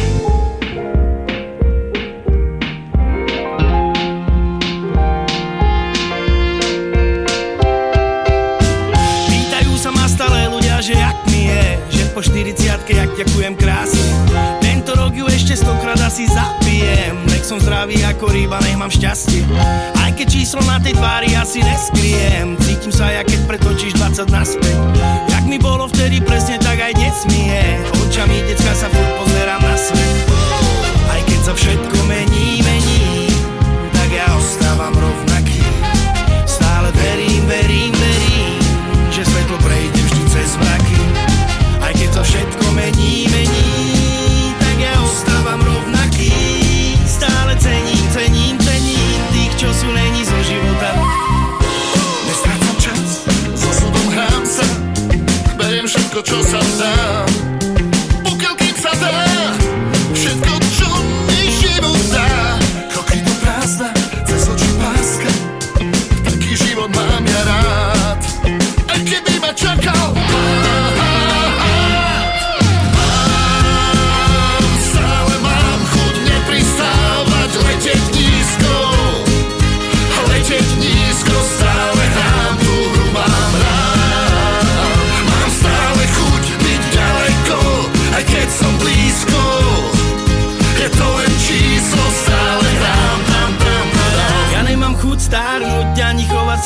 Pýtajú 9.31 9.73
sa 9.79 9.95
ma 9.95 10.03
stále 10.11 10.51
ľudia, 10.51 10.83
že 10.83 10.99
jak 10.99 11.15
mi 11.31 11.47
je, 11.47 11.79
že 11.95 12.03
po 12.11 12.19
40 12.19 12.59
jak 12.91 13.11
ďakujem 13.15 13.55
krásne. 13.55 14.03
Tento 14.59 14.99
rok 14.99 15.15
ju 15.15 15.23
ešte 15.31 15.55
stokrát 15.55 15.95
asi 16.03 16.27
zapíšem 16.27 16.66
nepijem. 16.77 17.15
Nech 17.27 17.45
som 17.45 17.57
zdravý 17.57 17.97
ako 18.05 18.29
ryba, 18.29 18.61
nech 18.61 18.77
mám 18.77 18.93
šťastie. 18.93 19.45
Aj 19.97 20.11
keď 20.13 20.27
číslo 20.29 20.61
na 20.65 20.77
tej 20.77 20.93
tvári 20.93 21.33
asi 21.33 21.65
neskriem. 21.65 22.53
Cítim 22.61 22.93
sa, 22.93 23.09
ja 23.09 23.25
keď 23.25 23.39
pretočíš 23.49 23.97
20 23.97 24.29
naspäť. 24.29 24.77
Jak 25.33 25.43
mi 25.49 25.57
bolo 25.57 25.89
vtedy 25.89 26.21
presne, 26.21 26.61
tak 26.61 26.77
aj 26.77 26.93
dnes 26.93 27.17
mi 27.33 27.49
je. 27.49 27.65
Očami 28.07 28.37
decka 28.45 28.73
sa 28.77 28.87
furt 28.93 29.11
pozerám 29.17 29.61
na 29.61 29.75
svet. 29.77 30.17
Aj 31.09 31.21
keď 31.25 31.39
sa 31.41 31.53
všetko 31.57 31.97
mení, 32.05 32.61
mení 32.61 32.86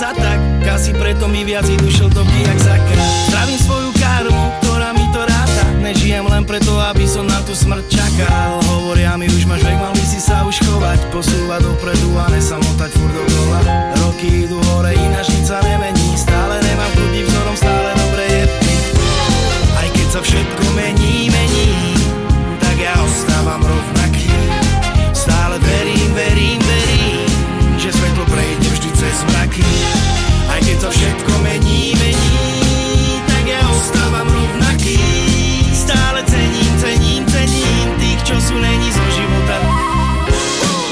sa 0.02 0.10
tak 0.18 0.42
Kasi 0.66 0.98
preto 0.98 1.30
mi 1.30 1.46
viac 1.46 1.70
idú 1.70 1.86
šiltovky 1.90 2.42
jak 2.42 2.58
sakra. 2.58 3.06
Zdravím 3.30 3.60
svoju 3.62 3.90
karmu, 3.98 4.46
ktorá 4.62 4.94
mi 4.98 5.06
to 5.14 5.22
ráta. 5.26 5.64
Nežijem 5.82 6.26
len 6.26 6.46
preto, 6.46 6.78
aby 6.78 7.06
som 7.06 7.26
na 7.26 7.42
tú 7.46 7.54
smrť 7.54 7.86
čakal. 7.90 8.62
Hovoria 8.66 9.18
mi 9.18 9.26
už 9.26 9.50
máš 9.50 9.66
vek, 9.66 9.78
mal 9.78 9.94
by 9.94 10.06
si 10.06 10.22
sa 10.22 10.46
už 10.46 10.58
chovať. 10.62 11.02
Posúvať 11.10 11.66
dopredu 11.66 12.14
a 12.18 12.30
nesamotať 12.30 12.92
furt 12.94 13.14
dokola. 13.14 13.60
Roky 14.06 14.46
idú 14.46 14.58
hore, 14.74 14.94
ináč 14.94 15.34
nič 15.34 15.50
sa 15.50 15.62
nemení. 15.66 16.01
času 38.42 38.60
není 38.60 38.92
zo 38.92 39.06
života. 39.12 39.58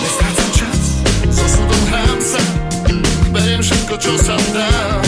Nestrácam 0.02 0.50
čas, 0.54 1.02
s 1.30 1.38
osudom 1.42 1.84
hrám 1.90 2.20
sa, 2.22 2.42
beriem 3.34 3.62
všetko, 3.66 3.98
čo 3.98 4.14
sa 4.22 4.38
dá. 4.54 4.99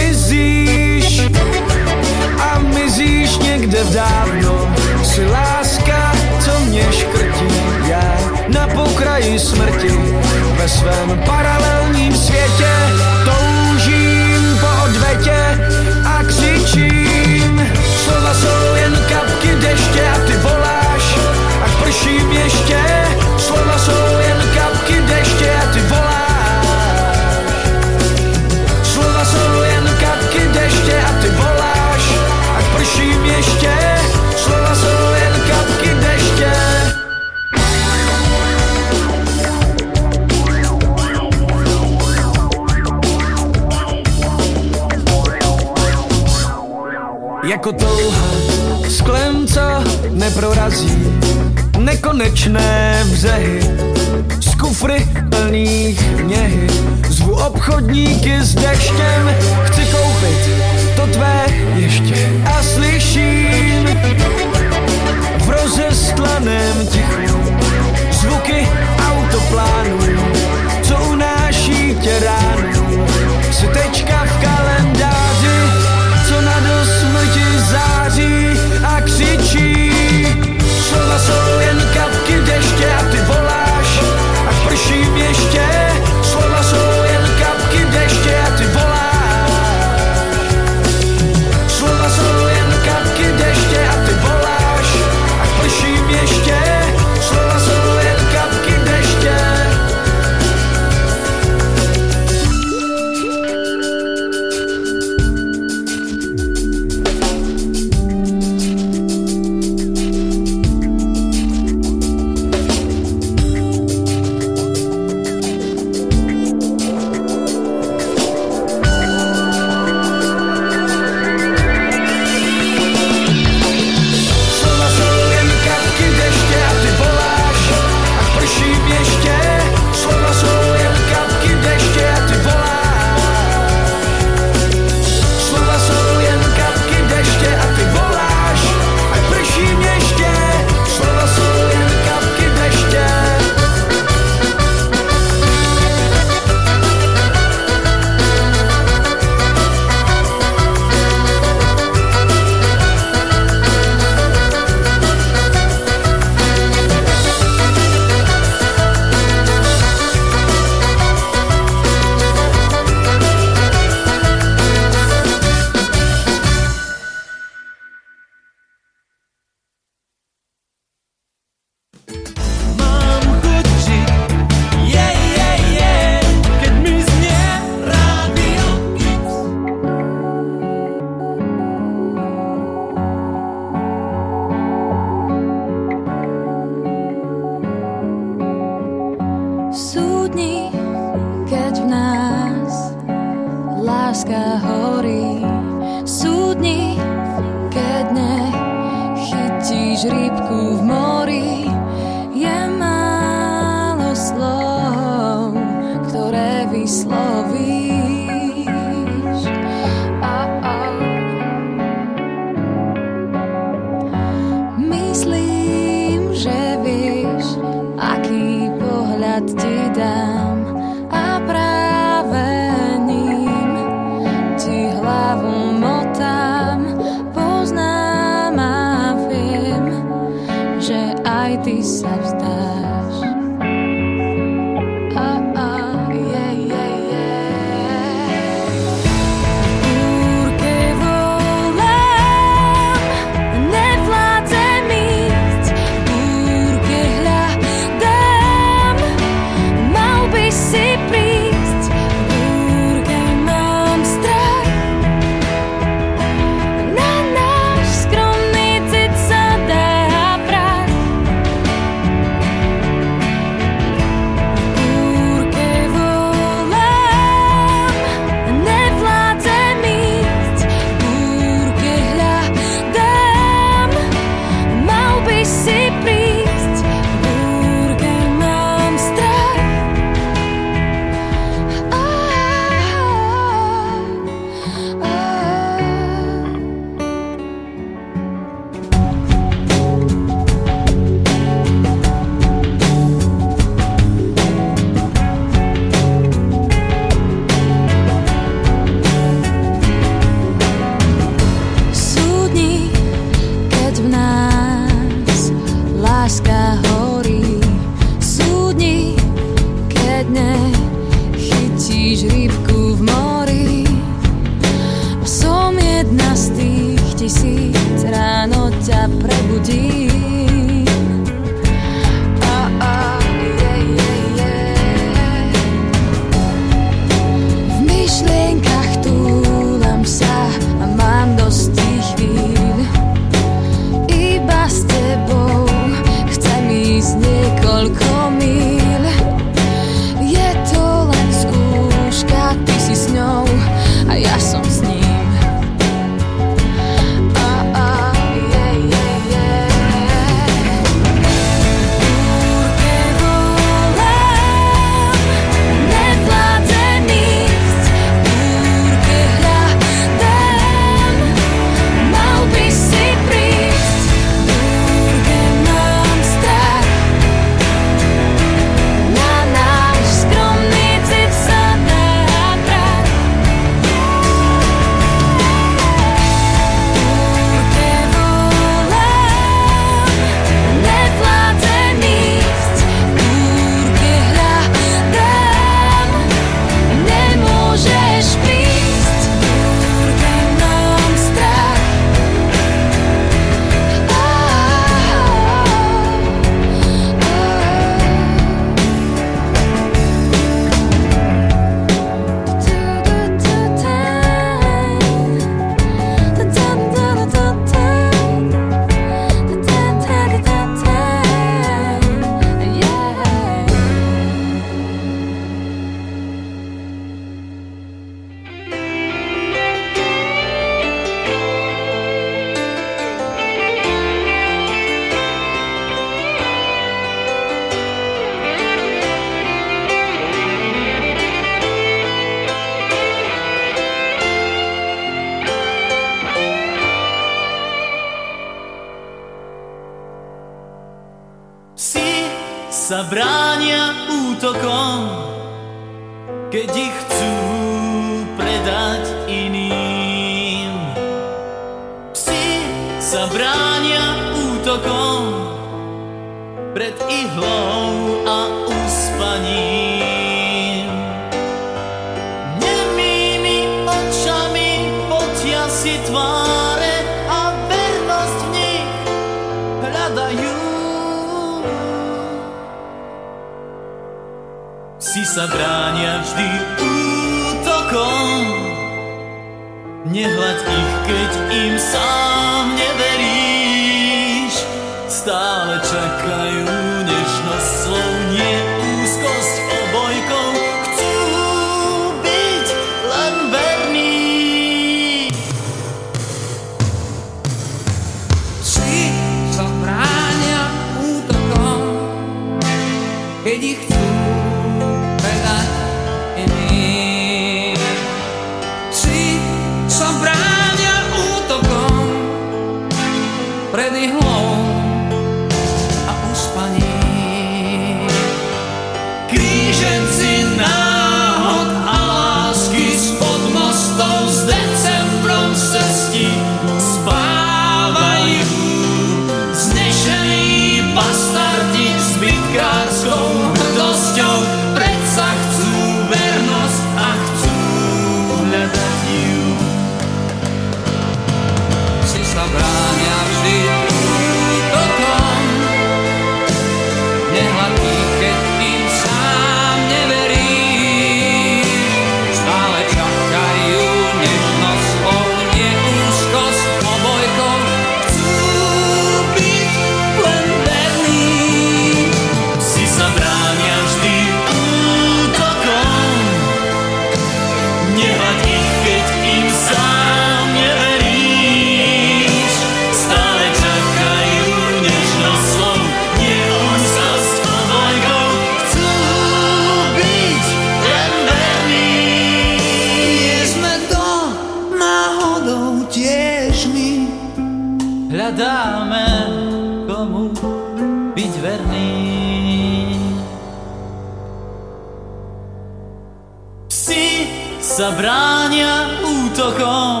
sa 597.72 597.88
bránia 597.96 599.00
útokom, 599.00 600.00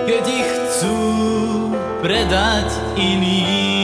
keď 0.00 0.24
ich 0.24 0.48
chcú 0.56 0.96
predať 2.00 2.72
iným. 2.96 3.75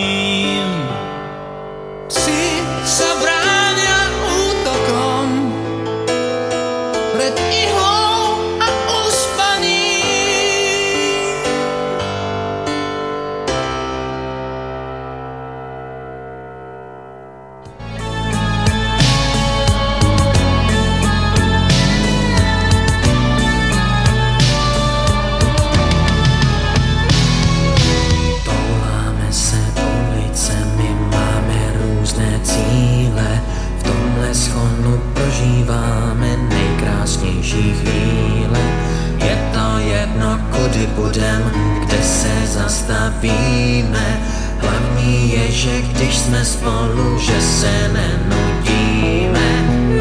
zastavíme 42.92 44.20
Hlavní 44.60 45.32
je, 45.32 45.50
že 45.50 45.82
když 45.82 46.18
jsme 46.18 46.44
spolu, 46.44 47.18
že 47.18 47.40
se 47.40 47.90
nenudíme. 47.92 49.48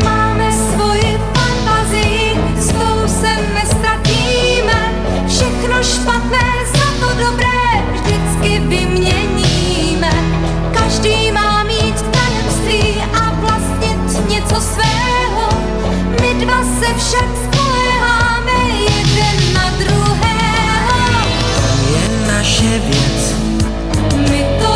Máme 0.03 0.51
svoji 0.51 1.19
fantazii, 1.33 2.37
s 2.59 2.67
tou 2.67 3.07
se 3.07 3.35
nestratíme. 3.53 4.93
Všechno 5.27 5.83
špatné 5.83 6.51
za 6.73 7.07
to 7.07 7.15
dobré 7.25 7.63
vždycky 7.93 8.59
vyměníme. 8.59 10.11
Každý 10.73 11.31
má 11.31 11.63
mít 11.63 12.01
tajemství 12.01 13.03
a 13.13 13.33
vlastnit 13.33 14.29
něco 14.29 14.61
svého. 14.61 15.49
My 16.21 16.45
dva 16.45 16.63
se 16.63 16.93
však 16.93 17.25
spoléháme 17.43 18.69
jeden 18.79 19.53
na 19.53 19.69
druhý 19.69 19.80
Mas 22.41 22.47
siebie. 22.47 24.70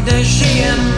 gdy 0.00 0.24
żyjemy. 0.24 0.89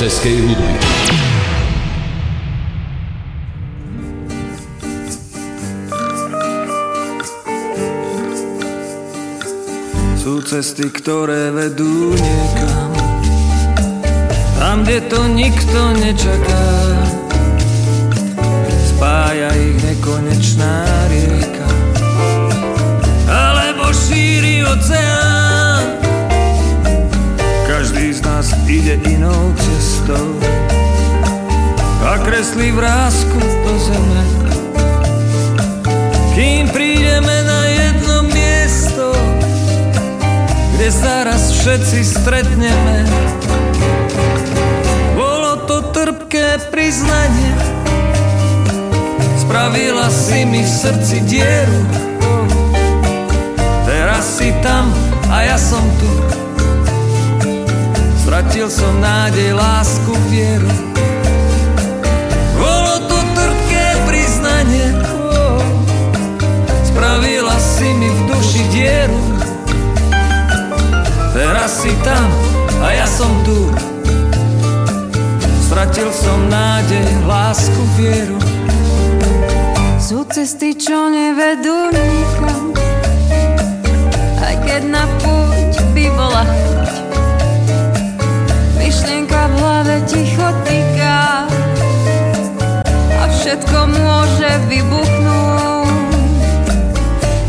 Českej 0.00 0.40
hudby. 0.40 0.74
Sú 10.16 10.40
cesty, 10.40 10.88
ktoré 10.88 11.52
vedú 11.52 12.16
niekam 12.16 12.90
Tam, 14.56 14.88
kde 14.88 15.04
to 15.04 15.20
nikto 15.36 15.80
nečaká 16.00 16.79
všetci 41.60 42.00
stretneme. 42.24 43.04
Bolo 45.12 45.68
to 45.68 45.92
trpké 45.92 46.72
priznanie. 46.72 47.52
Spravila 49.36 50.08
si 50.08 50.48
mi 50.48 50.64
v 50.64 50.70
srdci 50.72 51.20
dieru. 51.28 51.84
Teraz 53.84 54.40
si 54.40 54.48
tam 54.64 54.88
a 55.28 55.44
ja 55.44 55.60
som 55.60 55.84
tu. 56.00 56.12
Stratil 58.24 58.72
som 58.72 58.96
nádej, 58.96 59.52
lásku, 59.52 60.16
vieru 60.32 60.89
a 72.80 72.88
ja 72.96 73.06
som 73.06 73.28
tu. 73.44 73.68
Stratil 75.68 76.08
som 76.10 76.48
nádej, 76.50 77.06
lásku, 77.28 77.80
vieru. 77.94 78.40
Sú 80.00 80.26
cesty, 80.26 80.74
čo 80.74 81.12
nevedú 81.12 81.92
nikam. 81.92 82.72
Aj 84.40 84.56
keď 84.64 84.82
na 84.88 85.04
púť 85.20 85.72
by 85.94 86.06
bola 86.10 86.42
chuť. 86.48 86.92
Myšlienka 88.80 89.40
v 89.46 89.54
hlave 89.60 89.96
ticho 90.08 90.48
týka. 90.66 91.46
A 93.14 93.24
všetko 93.30 93.78
môže 93.94 94.50
vybuchnúť. 94.66 96.18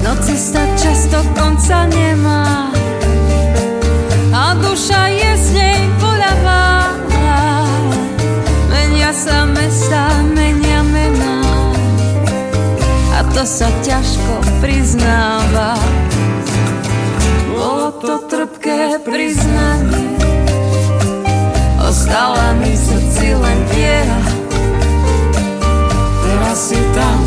No 0.06 0.12
cesta 0.22 0.62
často 0.78 1.24
konca 1.34 1.88
nemá 1.90 2.71
to 13.32 13.44
sa 13.48 13.72
ťažko 13.80 14.44
priznáva. 14.60 15.80
Bolo 17.56 17.96
to 18.04 18.14
trpké 18.28 19.00
priznanie. 19.08 20.20
Ostala 21.80 22.56
mi 22.60 22.76
srdci 22.76 23.32
len 23.32 23.60
viera. 23.72 24.22
Teraz 26.24 26.58
si 26.60 26.80
tam 26.92 27.21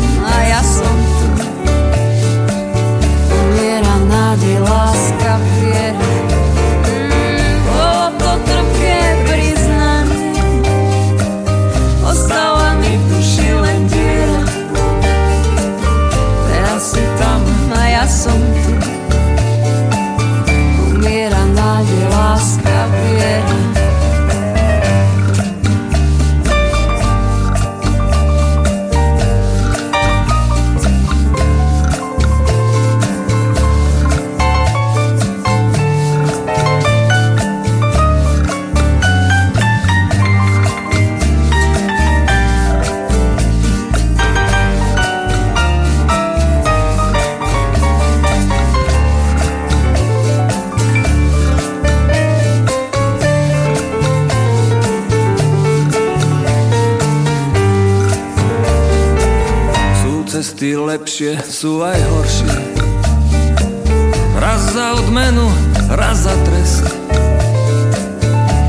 cesty 60.65 60.81
lepšie, 60.81 61.33
sú 61.45 61.85
aj 61.85 61.93
horšie. 61.93 62.57
Raz 64.41 64.73
za 64.73 64.97
odmenu, 64.97 65.45
raz 65.93 66.25
za 66.25 66.33
trest. 66.41 66.89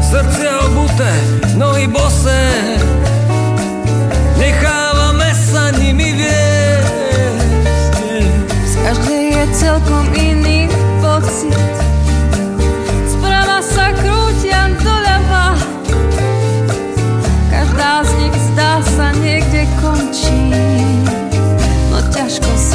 Srdce 0.05 0.47
obuté, 0.69 1.13
nohy 1.57 1.89
bosé 1.89 2.45
Nechávame 4.37 5.33
sa 5.33 5.73
nimi 5.81 6.13
viesť. 6.13 7.89
Z 8.45 8.75
každej 8.85 9.25
je 9.33 9.45
celkom 9.57 10.05
iný 10.13 10.69
pocit 11.01 11.96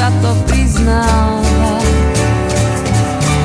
sa 0.02 0.10
to 0.18 0.34
priznáva 0.50 1.78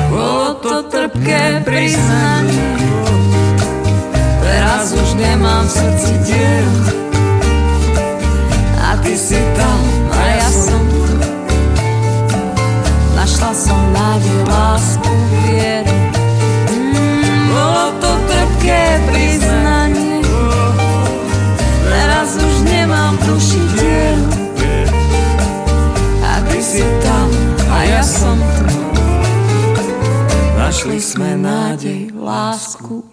Bolo 0.09 0.57
to 0.57 0.89
trpké 0.89 1.61
priznanie. 1.61 2.65
Teraz 4.41 4.89
už 4.89 5.21
nemám 5.21 5.69
v 5.69 5.71
srdci 5.77 6.13
dieru 6.25 6.77
A 8.81 8.97
ty 9.05 9.13
si 9.13 9.37
tam 9.53 9.81
a 10.09 10.21
ja 10.33 10.49
som 10.49 10.81
tu. 10.81 11.13
Našla 13.13 13.51
som 13.53 13.81
nádej, 13.93 14.39
lásku, 14.49 15.13
vieru. 15.45 15.97
Mm, 16.73 17.53
Bolo 17.53 17.85
to 18.01 18.11
trpké 18.33 18.81
priznanie 19.13 19.56
si 26.67 26.83
tam 26.99 27.31
a 27.71 27.77
ja 27.87 28.03
som 28.03 28.35
tu. 28.35 28.67
Našli 30.59 30.99
sme 30.99 31.39
nádej, 31.39 32.11
lásku, 32.11 33.07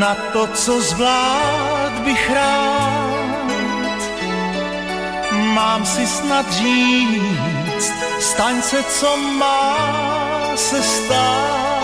na 0.00 0.14
to, 0.32 0.46
co 0.46 0.80
zvlád 0.80 1.92
bych 2.04 2.30
rád. 2.30 4.00
Mám 5.54 5.86
si 5.86 6.06
snad 6.06 6.52
říct, 6.52 7.92
staň 8.20 8.62
se, 8.62 8.82
co 8.82 9.16
má 9.16 9.76
se 10.56 10.82
stát. 10.82 11.79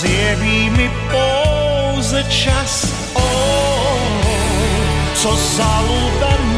zjeví 0.00 0.70
mi 0.70 0.90
pouze 1.10 2.24
čas, 2.24 2.86
oh, 3.14 3.22
oh, 3.22 4.00
oh 4.24 5.14
co 5.14 5.36
zalubený 5.36 6.49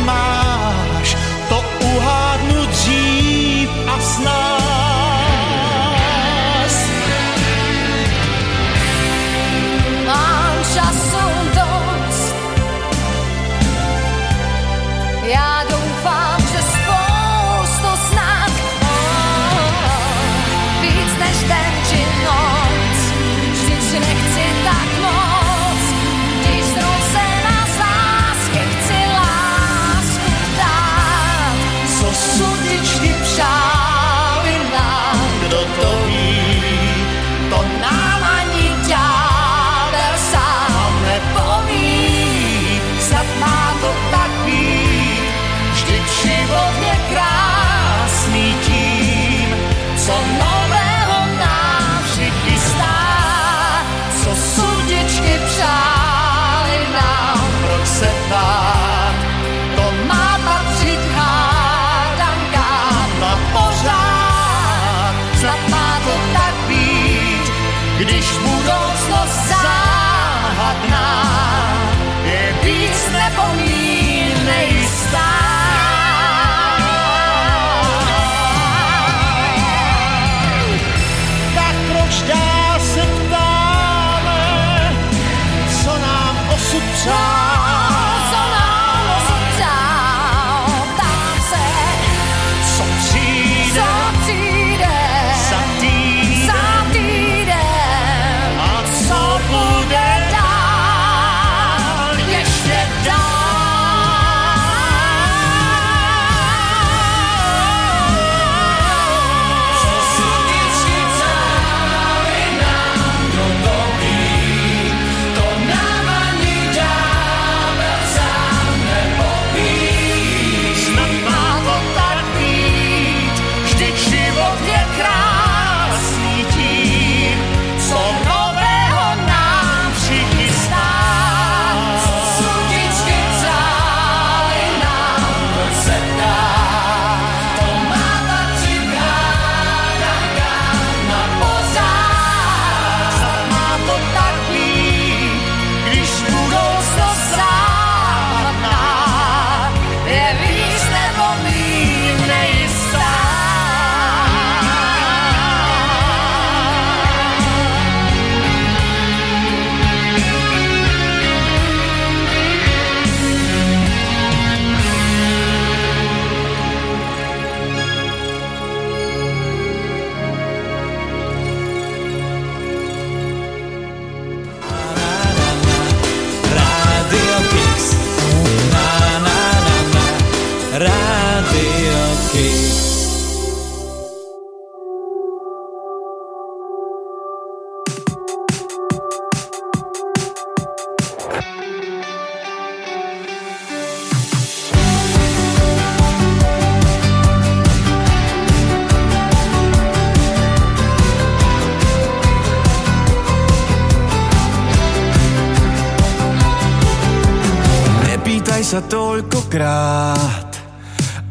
mnohokrát 209.53 210.49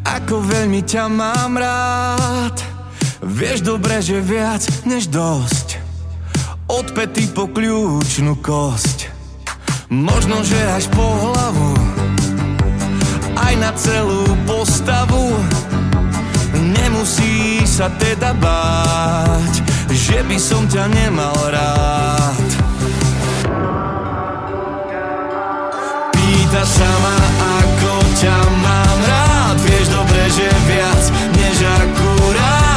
Ako 0.06 0.45
veľmi 0.45 0.85
ťa 0.85 1.10
mám 1.10 1.57
rád. 1.57 2.57
Vieš 3.22 3.65
dobre, 3.65 4.02
že 4.02 4.22
viac 4.22 4.61
než 4.85 5.10
dosť. 5.10 5.81
Od 6.69 6.85
pety 6.93 7.30
po 7.34 7.49
kľúčnú 7.49 8.38
kosť. 8.41 9.10
Možno, 9.89 10.41
že 10.45 10.57
až 10.69 10.85
po 10.93 11.02
hlavu. 11.02 11.73
Aj 13.38 13.53
na 13.57 13.72
celú 13.77 14.26
postavu. 14.45 15.38
Nemusí 16.61 17.64
sa 17.65 17.88
teda 17.98 18.35
báť 18.38 19.64
Že 19.89 20.18
by 20.27 20.38
som 20.38 20.64
ťa 20.68 20.85
nemal 20.91 21.38
rád. 21.49 22.49
Pýta 26.14 26.64
sa 26.68 26.89
ma 27.02 27.15
aj 27.56 27.60
życia 28.22 28.38
mam 28.64 29.06
rad 29.07 29.61
Wieś 29.61 29.88
dobre 29.88 30.30
ziewiac, 30.30 31.11
nie 31.38 31.68
akurat 31.68 32.70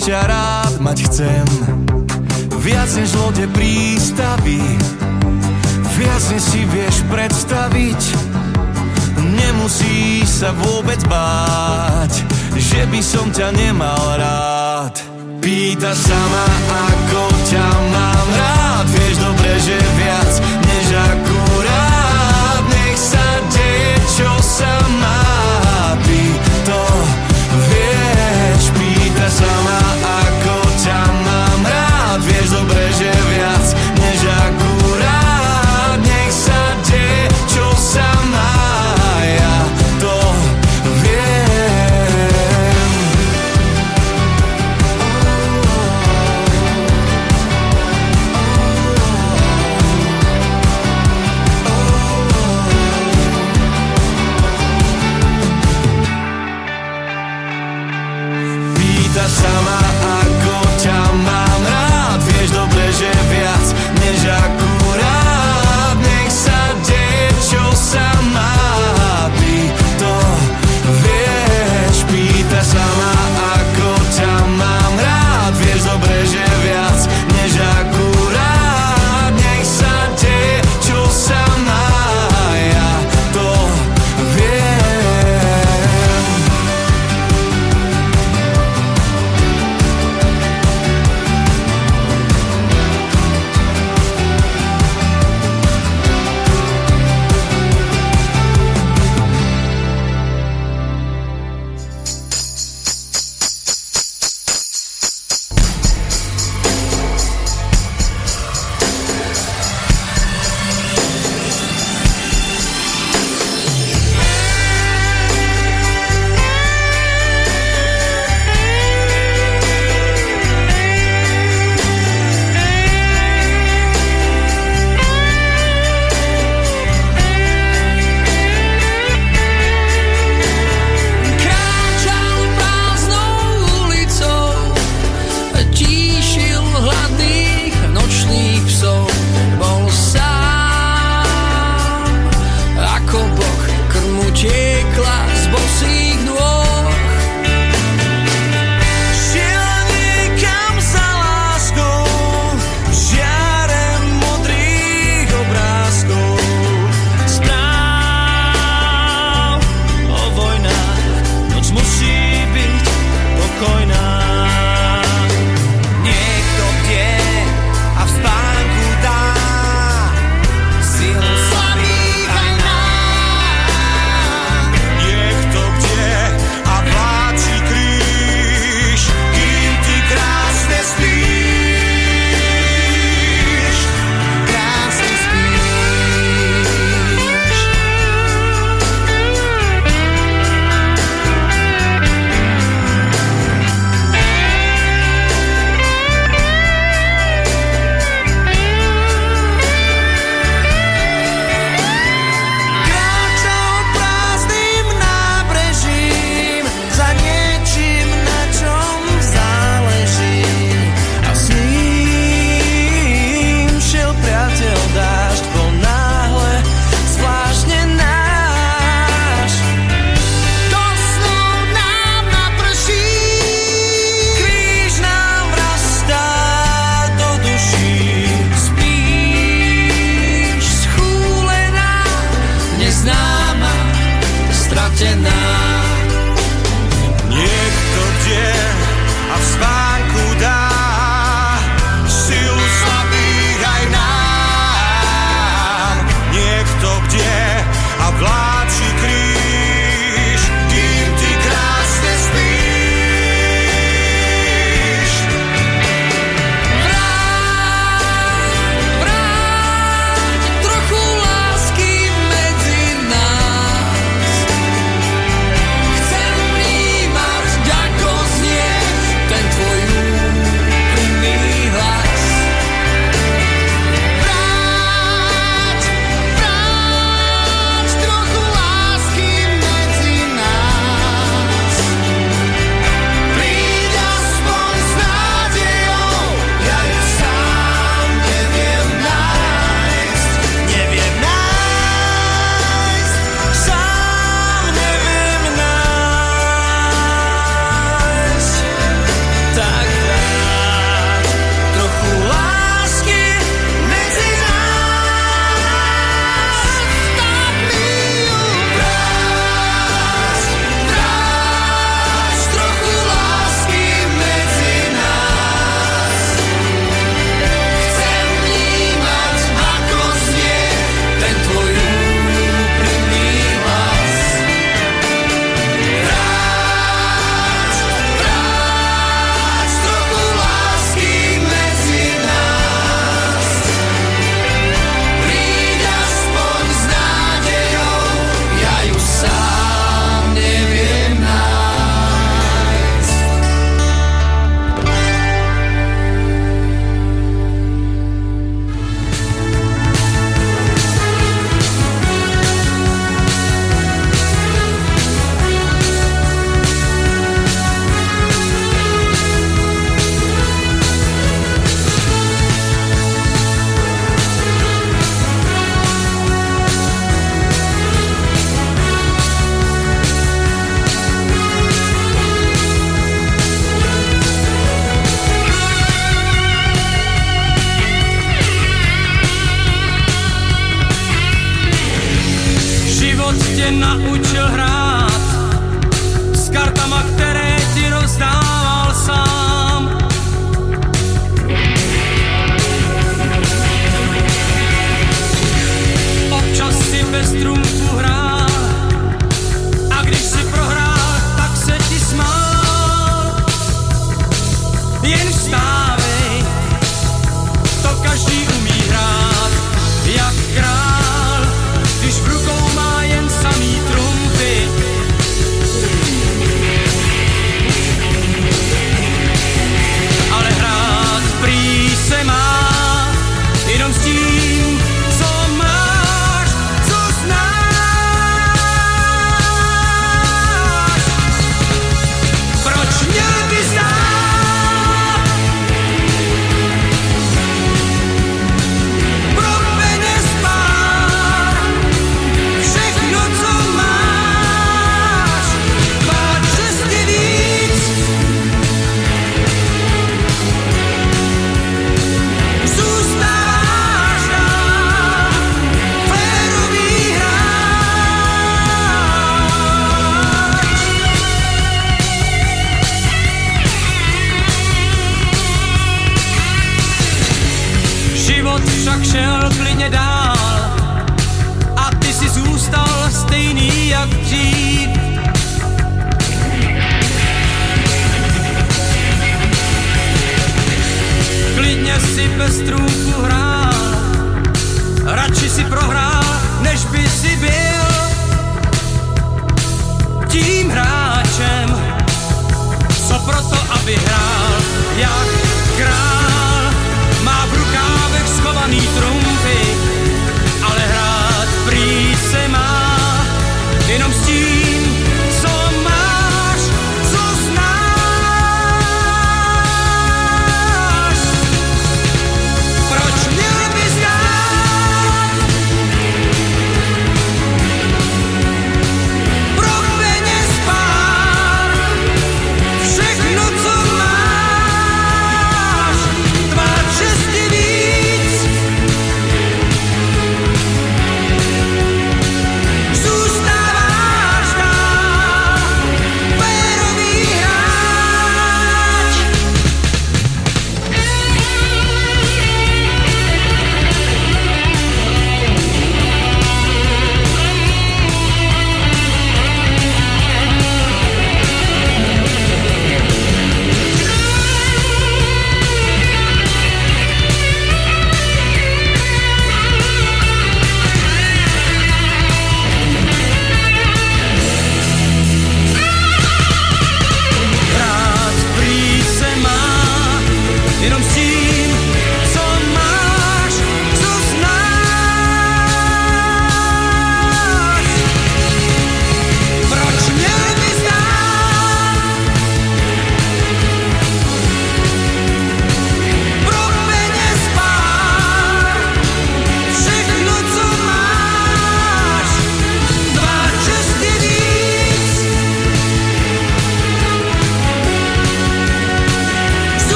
ťa 0.00 0.20
rád 0.24 0.74
mať 0.80 0.98
chcem. 1.12 1.46
Viac 2.60 2.88
než 2.96 3.12
lode 3.20 3.44
prístavy 3.52 4.60
Viac 5.96 6.22
než 6.32 6.40
si 6.40 6.64
vieš 6.64 7.04
predstaviť. 7.12 8.00
Nemusíš 9.20 10.44
sa 10.44 10.56
vôbec 10.56 11.00
báť 11.04 12.24
Že 12.56 12.80
by 12.88 13.00
som 13.04 13.28
ťa 13.28 13.52
nemal 13.52 14.16
rád. 14.16 14.96
Pýtaš 15.40 15.98
sa 16.08 16.20
ma, 16.32 16.48
ako 16.88 17.22
ťa 17.48 17.66
mám 17.92 18.28
rád. 18.40 18.86
Vieš 18.92 19.16
dobre, 19.20 19.52
že 19.60 19.76
viac 20.00 20.32
než 20.64 20.86
akurát. 20.96 22.62
Nech 22.68 22.96
sa 22.96 23.26
deje, 23.52 23.92
čo 24.16 24.30
sa 24.40 24.72
má. 25.00 25.49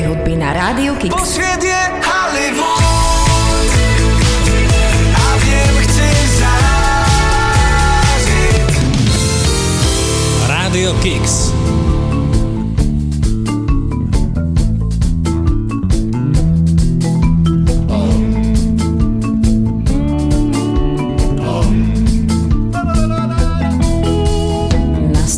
dobrej 0.00 0.16
hudby 0.16 0.36
na 0.36 0.52
Rádiu 0.52 0.94
Kix. 0.96 1.14
Posved 1.14 1.62
je 1.62 1.82
Hollywood 2.00 3.68
a 5.12 5.24
viem, 5.44 5.74
chceš 5.84 6.26
zarážiť. 6.40 7.52
Rádio 10.48 10.92
Kix. 11.04 11.52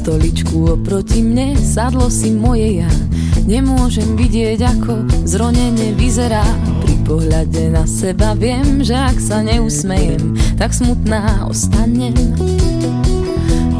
stoličku 0.02 0.66
oproti 0.66 1.22
mne 1.22 1.54
sadlo 1.54 2.10
si 2.10 2.34
moje 2.34 2.82
ja 2.82 2.90
Nemôžem 3.42 4.14
vidieť, 4.14 4.62
ako 4.62 5.26
zronenie 5.26 5.98
vyzerá. 5.98 6.46
Pri 6.86 6.94
pohľade 7.02 7.74
na 7.74 7.82
seba 7.90 8.38
viem, 8.38 8.86
že 8.86 8.94
ak 8.94 9.18
sa 9.18 9.42
neusmejem 9.42 10.38
Tak 10.54 10.70
smutná 10.70 11.50
ostanem. 11.50 12.14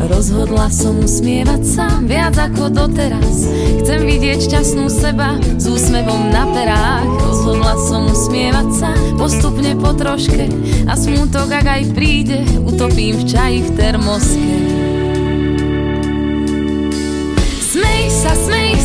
Rozhodla 0.03 0.67
som 0.67 0.99
usmievať 0.99 1.63
sa 1.63 1.87
viac 2.03 2.35
ako 2.35 2.75
doteraz. 2.75 3.47
Chcem 3.87 4.03
vidieť 4.03 4.51
šťastnú 4.51 4.91
seba 4.91 5.39
s 5.39 5.71
úsmevom 5.71 6.35
na 6.35 6.43
perách. 6.51 7.07
Rozhodla 7.23 7.79
som 7.87 8.11
usmievať 8.11 8.69
sa 8.75 8.91
postupne 9.15 9.79
po 9.79 9.95
troške 9.95 10.51
A 10.91 10.99
smutok, 10.99 11.55
ak 11.55 11.67
aj 11.71 11.83
príde, 11.95 12.43
utopím 12.67 13.23
v 13.23 13.25
čaji 13.31 13.59
v 13.63 13.71
termoske 13.79 14.72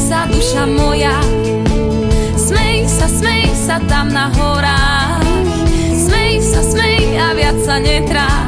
sa, 0.07 0.23
duša 0.31 0.63
moja. 0.63 1.19
Smej 2.39 2.87
sa, 2.87 3.11
smej 3.11 3.51
sa 3.51 3.75
tam 3.91 4.07
na 4.15 4.31
horách. 4.31 5.27
Smej 5.91 6.39
sa, 6.39 6.63
smej 6.63 7.19
a 7.19 7.35
viac 7.35 7.59
sa 7.59 7.75
netrá 7.75 8.47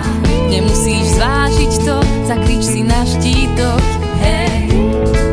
Nemusíš 0.50 1.20
zvážiť 1.20 1.74
to, 1.86 1.98
zakrič 2.26 2.64
si 2.66 2.82
na 2.82 3.06
štítok, 3.06 3.84
hej. 4.26 5.29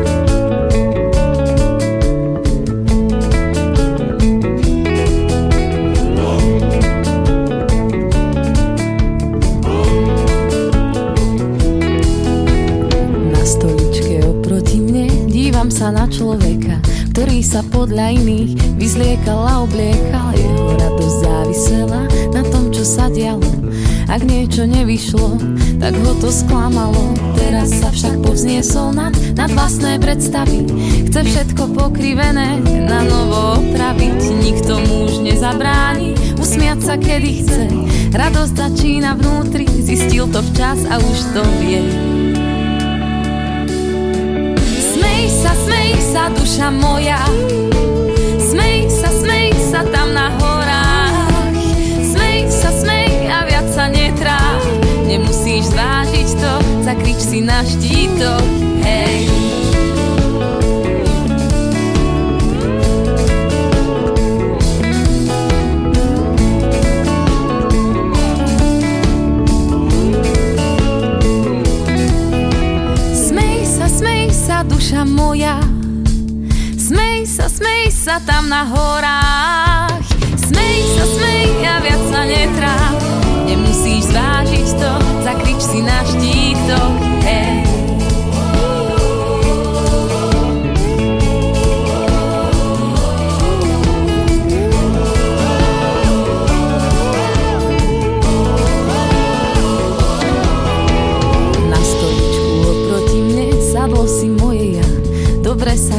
Ktorý 17.17 17.41
sa 17.41 17.65
podľa 17.65 18.13
iných 18.13 18.77
vyzliekal 18.77 19.41
a 19.41 19.65
obliekal. 19.65 20.37
Jeho 20.37 20.77
radosť 20.77 21.17
závisela 21.25 22.05
na 22.29 22.45
tom, 22.45 22.69
čo 22.69 22.85
sa 22.85 23.09
dialo. 23.09 23.41
Ak 24.05 24.21
niečo 24.21 24.69
nevyšlo, 24.69 25.41
tak 25.81 25.97
ho 25.97 26.13
to 26.21 26.29
sklamalo. 26.29 27.17
Teraz 27.33 27.73
sa 27.73 27.89
však 27.89 28.21
povzniesol 28.21 28.93
nad, 28.93 29.17
nad 29.33 29.49
vlastné 29.49 29.97
predstavy. 29.97 30.69
Chce 31.09 31.25
všetko 31.25 31.73
pokrivené 31.73 32.61
na 32.85 33.01
novo 33.01 33.65
opraviť. 33.65 34.37
Nikto 34.37 34.77
mu 34.85 35.09
už 35.09 35.25
nezabráni 35.25 36.13
usmiať 36.37 36.85
sa 36.85 37.01
kedy 37.01 37.31
chce. 37.41 37.65
Radosť 38.13 38.53
začína 38.53 39.17
vnútri, 39.17 39.65
zistil 39.65 40.29
to 40.29 40.45
včas 40.53 40.85
a 40.85 41.01
už 41.01 41.17
to 41.33 41.41
vie 41.65 42.06
sa, 46.07 46.31
duša 46.31 46.71
moja. 46.71 47.19
Smej 48.39 48.87
sa, 48.87 49.11
smej 49.11 49.51
sa 49.59 49.83
tam 49.91 50.15
na 50.15 50.31
horách. 50.39 51.35
Smej 51.99 52.47
sa, 52.47 52.71
smej 52.71 53.27
sa 53.77 53.85
netrá 53.93 54.41
Nemusíš 55.05 55.69
zvážiť 55.69 56.29
to, 56.41 56.53
zakrič 56.81 57.19
si 57.21 57.39
na 57.45 57.61
štítok, 57.61 58.43
hej. 58.81 59.29
Duša 74.67 75.05
moja 75.05 75.76
sa 78.07 78.23
tam 78.23 78.47
na 78.47 78.63
horách 78.63 79.56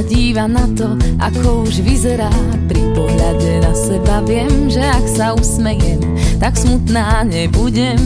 díva 0.09 0.49
na 0.49 0.65
to, 0.73 0.97
ako 1.21 1.69
už 1.69 1.85
vyzerá 1.85 2.33
Pri 2.67 2.83
pohľade 2.97 3.63
na 3.63 3.73
seba 3.77 4.25
viem, 4.25 4.73
že 4.73 4.81
ak 4.81 5.05
sa 5.07 5.37
usmejem 5.37 6.09
tak 6.39 6.55
smutná 6.55 7.27
nebudem. 7.27 7.99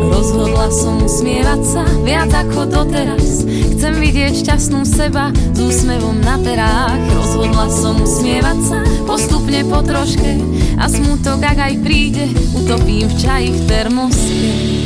Rozhodla 0.00 0.72
som 0.72 1.04
usmievať 1.04 1.60
sa 1.60 1.84
viac 2.02 2.32
ako 2.32 2.66
doteraz. 2.66 3.44
Chcem 3.76 4.00
vidieť 4.00 4.40
šťastnú 4.40 4.88
seba 4.88 5.28
s 5.32 5.58
úsmevom 5.60 6.24
na 6.24 6.40
perách. 6.40 7.00
Rozhodla 7.12 7.68
som 7.68 8.00
usmievať 8.00 8.58
sa 8.64 8.80
postupne 9.04 9.60
po 9.68 9.84
troške 9.84 10.40
a 10.80 10.88
smutok, 10.88 11.44
ak 11.44 11.58
aj 11.68 11.74
príde, 11.84 12.32
utopím 12.56 13.08
v 13.08 13.14
čaji 13.20 13.48
v 13.52 13.60
termoske. 13.68 14.79